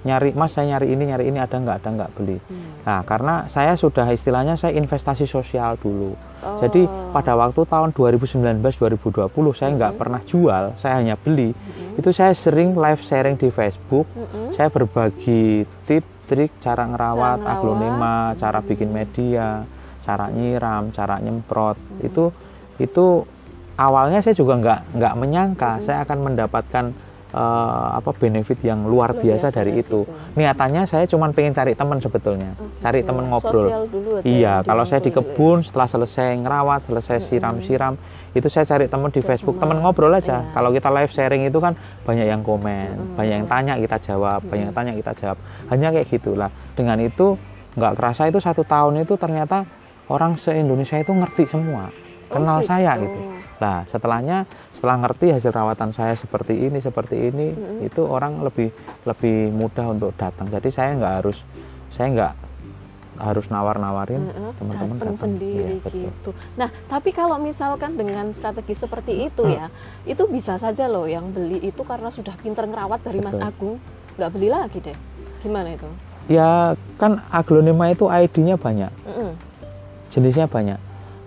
nyari 0.00 0.32
mas 0.32 0.50
saya 0.50 0.66
nyari 0.70 0.90
ini 0.90 1.04
nyari 1.06 1.24
ini 1.26 1.36
ada 1.36 1.52
nggak 1.52 1.76
ada 1.78 1.88
nggak 1.92 2.10
beli 2.14 2.38
Hmm. 2.40 2.80
nah 2.82 3.00
karena 3.02 3.34
saya 3.46 3.74
sudah 3.74 4.08
istilahnya 4.08 4.54
saya 4.54 4.72
investasi 4.72 5.24
sosial 5.24 5.76
dulu 5.76 6.16
Oh. 6.40 6.56
jadi 6.56 6.84
pada 7.12 7.36
waktu 7.36 7.60
tahun 7.62 7.92
2019 7.92 8.64
2020 8.64 9.28
saya 9.52 9.70
nggak 9.70 9.92
Mhm. 9.92 10.00
pernah 10.00 10.20
jual 10.22 10.64
saya 10.76 10.94
hanya 10.96 11.14
beli 11.14 11.52
Mm-mm. 11.52 12.00
itu 12.00 12.10
saya 12.10 12.32
sering 12.32 12.72
live 12.72 12.98
sharing 12.98 13.36
di 13.36 13.48
Facebook 13.48 14.08
Mm-mm. 14.08 14.56
saya 14.56 14.68
berbagi 14.68 15.68
tip 15.84 16.00
trik 16.24 16.54
cara 16.58 16.86
ngerawat, 16.86 17.42
Cara 17.42 17.50
aglonema, 17.52 18.16
cara 18.38 18.62
Hmm. 18.62 18.68
bikin 18.70 18.88
media, 18.88 19.66
cara 20.00 20.30
nyiram, 20.30 20.88
cara 20.90 21.18
nyemprot. 21.18 21.74
Hmm. 21.74 22.06
Itu 22.06 22.30
itu 22.78 23.26
awalnya 23.74 24.22
saya 24.22 24.32
juga 24.32 24.54
nggak 24.54 24.94
nggak 24.94 25.14
menyangka 25.18 25.72
Hmm. 25.74 25.82
saya 25.82 25.98
akan 26.00 26.18
mendapatkan 26.22 26.84
eh, 27.30 27.86
apa 27.94 28.10
benefit 28.12 28.58
yang 28.60 28.82
luar 28.82 29.10
Luar 29.10 29.16
biasa 29.16 29.48
biasa 29.48 29.56
dari 29.56 29.72
itu. 29.76 30.02
situ. 30.04 30.36
Niatannya 30.36 30.82
saya 30.84 31.04
cuma 31.04 31.30
pengen 31.30 31.50
cari 31.50 31.72
teman 31.72 31.98
sebetulnya, 31.98 32.52
Oh, 32.54 32.66
cari 32.78 33.00
gitu. 33.00 33.08
teman 33.08 33.24
ngobrol. 33.26 33.66
Dulu 33.86 34.10
Iya, 34.22 34.60
kalau 34.62 34.84
saya 34.84 34.98
di 34.98 35.08
dulu 35.08 35.22
ya. 35.22 35.32
kebun 35.32 35.58
setelah 35.62 35.88
selesai 35.88 36.28
ngerawat, 36.38 36.80
selesai 36.84 37.16
siram-siram, 37.22 37.94
itu 38.30 38.46
saya 38.46 38.62
cari 38.62 38.86
teman 38.86 39.10
di 39.10 39.18
Facebook, 39.20 39.56
teman 39.56 39.78
ngobrol 39.78 40.10
aja. 40.10 40.42
iya. 40.42 40.52
Kalau 40.52 40.70
kita 40.70 40.88
live 40.88 41.10
sharing 41.10 41.42
itu 41.44 41.58
kan 41.58 41.74
banyak 42.02 42.26
yang 42.26 42.42
komen, 42.42 42.88
Mm-mm. 42.92 43.16
banyak 43.16 43.34
yang 43.42 43.48
tanya 43.48 43.74
kita 43.76 43.96
jawab, 44.04 44.40
banyak 44.44 44.64
yang 44.68 44.76
tanya 44.76 44.92
kita 44.92 45.12
jawab. 45.16 45.38
Hanya 45.66 45.88
kayak 45.90 46.06
gitulah. 46.06 46.50
Dengan 46.74 46.98
itu 46.98 47.34
nggak 47.74 47.92
kerasa 47.94 48.26
itu 48.26 48.38
satu 48.38 48.62
tahun 48.62 49.02
itu 49.02 49.14
ternyata 49.14 49.62
orang 50.06 50.34
se 50.34 50.50
Indonesia 50.52 50.94
itu 50.94 51.10
ngerti 51.10 51.46
semua, 51.46 51.86
Oh, 51.86 52.38
kenal 52.38 52.62
saya 52.62 52.94
gitu. 52.98 53.39
Nah 53.60 53.84
setelahnya 53.86 54.48
setelah 54.72 54.96
ngerti 55.04 55.36
hasil 55.36 55.52
rawatan 55.52 55.92
saya 55.92 56.16
seperti 56.16 56.56
ini 56.56 56.80
seperti 56.80 57.28
ini, 57.28 57.52
Mm-mm. 57.52 57.86
itu 57.86 58.00
orang 58.02 58.40
lebih 58.40 58.72
lebih 59.04 59.52
mudah 59.52 59.92
untuk 59.92 60.16
datang. 60.16 60.48
Jadi 60.48 60.72
saya 60.72 60.96
nggak 60.96 61.14
harus 61.20 61.38
saya 61.92 62.08
nggak 62.08 62.32
harus 63.20 63.52
nawar-nawarin 63.52 64.32
Heeh, 64.32 64.52
teman-teman 64.56 64.96
datang 64.96 65.20
sendiri 65.20 65.76
betul. 65.84 66.08
gitu. 66.08 66.30
Nah, 66.56 66.72
tapi 66.88 67.12
kalau 67.12 67.36
misalkan 67.36 67.92
dengan 67.92 68.32
strategi 68.32 68.72
seperti 68.72 69.28
itu 69.28 69.44
Hmm. 69.44 69.60
ya, 69.60 69.66
itu 70.08 70.24
bisa 70.24 70.56
saja 70.56 70.88
loh 70.88 71.04
yang 71.04 71.28
beli 71.28 71.60
itu 71.60 71.84
karena 71.84 72.08
sudah 72.08 72.32
pinter 72.40 72.64
ngerawat 72.64 73.04
dari 73.04 73.20
Mas 73.20 73.36
Betul. 73.36 73.48
Agung, 73.52 73.76
nggak 74.16 74.30
beli 74.32 74.48
lagi 74.48 74.78
deh. 74.80 74.96
Gimana 75.44 75.68
itu? 75.68 75.84
Ya 76.32 76.72
kan 76.96 77.20
aglonema 77.28 77.92
itu 77.92 78.08
ID-nya 78.08 78.56
banyak, 78.56 78.88
Mm-mm. 79.04 79.36
jenisnya 80.08 80.48
banyak. 80.48 80.80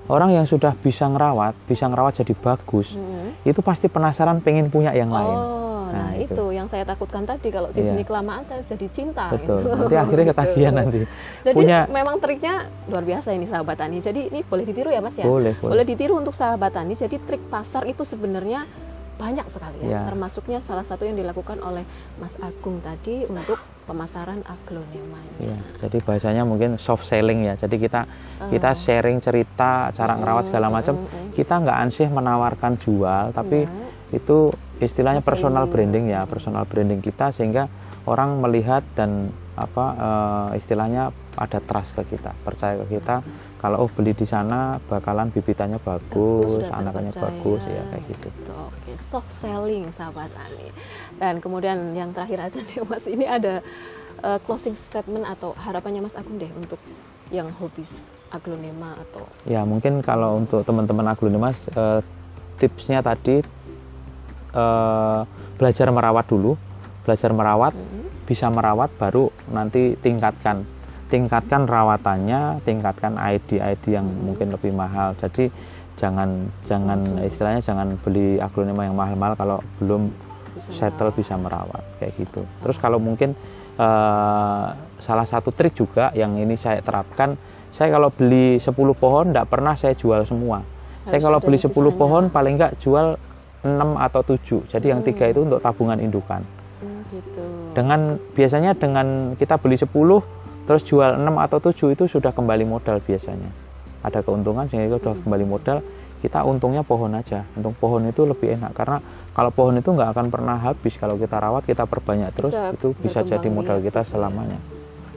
Orang 0.05 0.29
yang 0.29 0.43
sudah 0.43 0.75
bisa 0.75 1.05
ngerawat, 1.05 1.55
bisa 1.63 1.87
ngerawat 1.87 2.19
jadi 2.19 2.33
bagus, 2.33 2.91
Mm-mm. 2.91 3.39
itu 3.41 3.59
pasti 3.59 3.87
penasaran 3.87 4.39
pengen 4.39 4.67
punya 4.67 4.91
yang 4.91 5.07
lain. 5.07 5.31
Oh, 5.33 5.87
nah, 5.87 6.11
Nah, 6.11 6.11
itu. 6.17 6.33
itu. 6.33 6.45
yang 6.51 6.67
saya 6.67 6.83
takutkan 6.83 7.23
tadi 7.23 7.47
kalau 7.47 7.69
di 7.69 7.79
Iya. 7.79 7.87
sini 7.87 8.03
kelamaan 8.03 8.43
saya 8.43 8.59
jadi 8.63 8.83
cinta. 8.89 9.31
Betul. 9.31 9.63
gitu. 9.63 9.69
Nanti 9.79 9.95
akhirnya 9.95 10.25
ketagihan 10.29 10.71
Gitu. 10.71 10.79
nanti. 10.81 10.99
Jadi 11.41 11.55
Punya- 11.55 11.87
memang 11.87 12.15
triknya 12.17 12.53
luar 12.85 13.03
biasa 13.03 13.31
ini 13.31 13.45
sahabat 13.45 13.77
tani. 13.77 13.97
Jadi 13.97 14.27
ini 14.27 14.39
boleh 14.41 14.63
ditiru 14.63 14.89
ya 14.89 14.99
Mas 14.99 15.15
ya? 15.15 15.23
Boleh, 15.23 15.55
Boleh 15.55 15.71
boleh. 15.71 15.85
ditiru 15.85 16.13
untuk 16.15 16.33
sahabat 16.33 16.73
tani. 16.73 16.93
Jadi 16.93 17.15
trik 17.19 17.43
pasar 17.47 17.85
itu 17.85 18.03
sebenarnya 18.03 18.67
banyak 19.13 19.47
sekali 19.47 19.85
ya. 19.85 19.89
Ya. 19.93 20.01
Termasuknya 20.03 20.59
salah 20.59 20.83
satu 20.83 21.05
yang 21.05 21.15
dilakukan 21.15 21.61
oleh 21.61 21.87
Mas 22.17 22.35
Agung 22.37 22.81
tadi 22.81 23.23
untuk 23.23 23.55
pemasaran 23.83 24.39
aglonema. 24.43 25.19
Iya, 25.39 25.57
jadi 25.83 25.97
bahasanya 26.01 26.43
mungkin 26.43 26.79
soft 26.79 27.03
selling 27.03 27.43
ya. 27.43 27.53
Jadi 27.55 27.75
kita 27.77 28.07
kita 28.47 28.69
Ah. 28.71 28.77
sharing 28.77 29.19
cerita, 29.19 29.91
cara 29.91 30.13
ngerawat 30.15 30.47
segala 30.47 30.67
macam. 30.69 30.95
Kita 31.31 31.59
nggak 31.59 31.77
ansih 31.83 32.07
menawarkan 32.07 32.79
jual, 32.79 33.31
tapi 33.31 33.67
Iya. 33.67 34.15
itu 34.15 34.51
istilahnya 34.79 35.19
personal 35.21 35.67
branding 35.67 36.11
ya, 36.11 36.23
personal 36.25 36.63
branding 36.63 36.99
kita 36.99 37.31
sehingga 37.31 37.67
orang 38.03 38.39
melihat 38.39 38.83
dan 38.93 39.31
apa 39.53 39.85
eh, 39.95 40.59
istilahnya 40.59 41.13
ada 41.37 41.59
trust 41.63 41.97
ke 41.97 42.15
kita, 42.15 42.31
percaya 42.45 42.77
ke 42.85 42.99
kita. 42.99 43.25
Kalau 43.63 43.87
oh 43.87 43.89
beli 43.89 44.11
di 44.11 44.27
sana 44.27 44.75
bakalan 44.91 45.31
bibitannya 45.31 45.79
bagus, 45.79 46.67
anakannya 46.67 47.15
bagus 47.15 47.63
ya 47.63 47.83
kayak 47.95 48.03
gitu. 48.11 48.27
Gitu, 48.27 48.51
Oke, 48.51 48.91
soft 48.99 49.31
selling 49.31 49.87
sahabat 49.95 50.29
Ani. 50.35 50.67
Dan 51.15 51.39
kemudian 51.39 51.95
yang 51.95 52.11
terakhir 52.11 52.43
aja 52.51 52.59
nih 52.59 52.83
Mas, 52.83 53.07
ini 53.07 53.23
ada 53.23 53.63
uh, 54.19 54.39
closing 54.43 54.75
statement 54.75 55.23
atau 55.23 55.55
harapannya 55.55 56.03
Mas 56.03 56.19
Agung 56.19 56.35
deh 56.35 56.51
untuk 56.59 56.77
yang 57.31 57.47
hobis 57.55 58.03
aglonema 58.33 58.97
atau 58.97 59.23
Ya 59.45 59.61
mungkin 59.63 60.01
kalau 60.01 60.41
untuk 60.41 60.65
teman-teman 60.65 61.05
aglonema 61.13 61.53
eh, 61.53 62.01
tipsnya 62.57 63.05
tadi 63.05 63.45
eh, 64.53 65.19
belajar 65.57 65.87
merawat 65.93 66.25
dulu, 66.27 66.57
belajar 67.05 67.29
merawat, 67.31 67.73
Mm, 67.77 68.03
bisa 68.25 68.47
merawat 68.49 68.89
baru 68.97 69.29
nanti 69.51 69.99
tingkatkan, 69.99 70.63
tingkatkan 71.07 71.65
rawatannya, 71.65 72.63
tingkatkan 72.63 73.17
ID 73.17 73.59
ID 73.59 73.83
yang 73.95 74.07
mungkin 74.07 74.51
lebih 74.51 74.71
mahal. 74.71 75.15
Jadi 75.17 75.49
jangan 75.95 76.49
jangan 76.65 76.99
istilahnya 77.21 77.61
jangan 77.61 77.95
beli 78.01 78.41
aglonema 78.41 78.83
yang 78.83 78.97
mahal-mahal 78.97 79.37
kalau 79.37 79.57
belum 79.77 80.09
bisa 80.53 80.69
settle 80.73 81.09
merawat. 81.09 81.17
bisa 81.17 81.33
merawat 81.37 81.83
kayak 81.97 82.13
gitu. 82.17 82.41
Terus 82.65 82.77
kalau 82.77 82.97
mungkin 82.97 83.37
eh, 83.77 84.65
salah 84.99 85.27
satu 85.27 85.49
trik 85.49 85.73
juga 85.73 86.09
yang 86.13 86.37
ini 86.37 86.55
saya 86.55 86.81
terapkan, 86.81 87.35
saya 87.73 87.89
kalau 87.89 88.09
beli 88.09 88.57
10 88.57 88.73
pohon 88.93 89.33
tidak 89.33 89.49
pernah 89.49 89.73
saya 89.73 89.93
jual 89.93 90.21
semua. 90.23 90.61
saya 91.03 91.19
Harus 91.19 91.25
kalau 91.25 91.39
ada 91.39 91.45
beli 91.45 91.57
10 91.59 91.67
sisanya. 91.67 91.93
pohon 91.93 92.23
paling 92.29 92.53
nggak 92.55 92.73
jual 92.79 93.07
6 93.63 93.95
atau 93.97 94.21
7. 94.23 94.63
Jadi 94.67 94.85
yang 94.87 95.01
tiga 95.01 95.25
Hmm. 95.27 95.31
itu 95.35 95.39
untuk 95.43 95.59
tabungan 95.59 95.99
indukan. 95.99 96.41
Hmm, 96.79 96.99
gitu. 97.11 97.43
Dengan 97.73 97.99
biasanya 98.35 98.71
dengan 98.75 99.35
kita 99.35 99.55
beli 99.57 99.75
10 99.75 100.23
terus 100.63 100.81
jual 100.83 101.15
6 101.15 101.35
atau 101.39 101.57
7 101.59 101.91
itu 101.91 102.03
sudah 102.07 102.31
kembali 102.31 102.63
modal 102.63 102.99
biasanya. 102.99 103.51
Ada 104.03 104.19
keuntungan 104.19 104.67
sehingga 104.67 104.99
sudah 104.99 105.15
Hmm. 105.15 105.23
kembali 105.23 105.45
modal, 105.47 105.77
kita 106.19 106.43
untungnya 106.43 106.83
pohon 106.83 107.11
aja. 107.13 107.43
Untung 107.55 107.75
pohon 107.75 108.03
itu 108.03 108.23
lebih 108.23 108.55
enak 108.55 108.71
karena 108.71 108.99
kalau 109.31 109.49
pohon 109.49 109.75
itu 109.75 109.89
nggak 109.89 110.09
akan 110.13 110.27
pernah 110.29 110.55
habis 110.55 110.93
kalau 110.95 111.15
kita 111.15 111.39
rawat 111.39 111.63
kita 111.63 111.83
perbanyak 111.83 112.29
terus 112.35 112.51
Bisa 112.51 112.71
itu 112.71 112.87
bisa 112.99 113.19
jadi 113.23 113.47
modal 113.47 113.79
biak 113.79 113.91
kita 113.91 114.01
gitu 114.03 114.07
ya. 114.07 114.11
selamanya. 114.11 114.59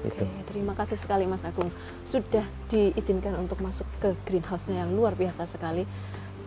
Itu. 0.06 0.22
Oke, 0.22 0.42
terima 0.46 0.72
kasih 0.72 0.94
sekali 0.94 1.26
Mas 1.26 1.42
Agung 1.42 1.68
sudah 2.06 2.46
diizinkan 2.70 3.34
untuk 3.36 3.58
masuk 3.58 3.86
ke 3.98 4.14
greenhouse-nya 4.22 4.86
yang 4.86 4.94
luar 4.94 5.12
biasa 5.12 5.44
sekali. 5.44 5.82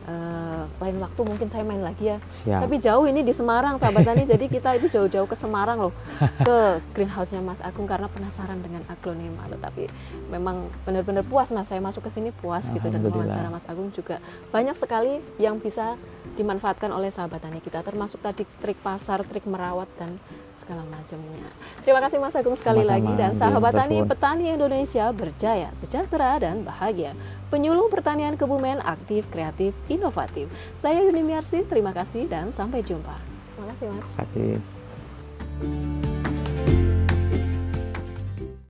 Eh, 0.08 0.64
lain 0.80 0.98
waktu 1.04 1.22
mungkin 1.26 1.48
saya 1.52 1.64
main 1.68 1.84
lagi 1.84 2.16
ya. 2.16 2.18
Siap. 2.46 2.62
Tapi 2.64 2.76
jauh 2.80 3.06
ini 3.08 3.22
di 3.26 3.34
Semarang, 3.36 3.76
sahabat 3.76 4.08
tani. 4.08 4.24
jadi 4.24 4.46
kita 4.48 4.80
itu 4.80 4.88
jauh-jauh 4.88 5.28
ke 5.28 5.36
Semarang 5.36 5.90
loh, 5.90 5.94
ke 6.48 6.80
greenhouse-nya 6.96 7.44
Mas 7.44 7.60
Agung 7.60 7.90
karena 7.90 8.08
penasaran 8.08 8.60
dengan 8.64 8.86
aglonema 8.88 9.48
loh. 9.52 9.60
Tapi 9.60 9.90
memang 10.32 10.70
benar-benar 10.88 11.26
puas 11.28 11.52
Mas. 11.52 11.68
Saya 11.70 11.84
masuk 11.84 12.08
ke 12.08 12.12
sini 12.14 12.30
puas 12.34 12.66
gitu 12.70 12.88
dan 12.88 13.02
wawancara 13.04 13.50
Mas 13.52 13.68
Agung 13.68 13.92
juga 13.92 14.18
banyak 14.50 14.74
sekali 14.78 15.22
yang 15.38 15.60
bisa 15.62 16.00
dimanfaatkan 16.40 16.88
oleh 16.96 17.12
sahabat 17.12 17.44
tani 17.44 17.60
kita. 17.60 17.84
Termasuk 17.84 18.24
tadi 18.24 18.48
trik 18.64 18.80
pasar, 18.80 19.28
trik 19.28 19.44
merawat 19.44 19.92
dan 20.00 20.16
segala 20.56 20.88
macamnya. 20.88 21.52
Terima 21.84 22.00
kasih 22.00 22.18
Mas 22.20 22.36
Agung 22.36 22.56
sekali 22.56 22.84
Sama-sama, 22.84 22.96
lagi 22.96 23.12
dan 23.20 23.32
sahabat 23.36 23.74
tani 23.76 23.98
petani 24.08 24.46
Indonesia 24.56 25.06
berjaya, 25.12 25.70
sejahtera 25.76 26.40
dan 26.40 26.64
bahagia. 26.64 27.16
Penyuluh 27.52 27.92
pertanian 27.92 28.40
Kebumen 28.40 28.80
aktif, 28.84 29.28
kreatif, 29.28 29.76
inovatif. 29.92 30.48
Saya 30.80 31.04
Yuni 31.04 31.24
Miarsi, 31.24 31.68
terima 31.68 31.92
kasih 31.92 32.28
dan 32.32 32.56
sampai 32.56 32.84
jumpa. 32.84 33.16
Terima 33.56 33.68
kasih 33.76 33.86
Mas. 33.92 34.08
Terima 34.16 34.56
kasih. 35.60 36.19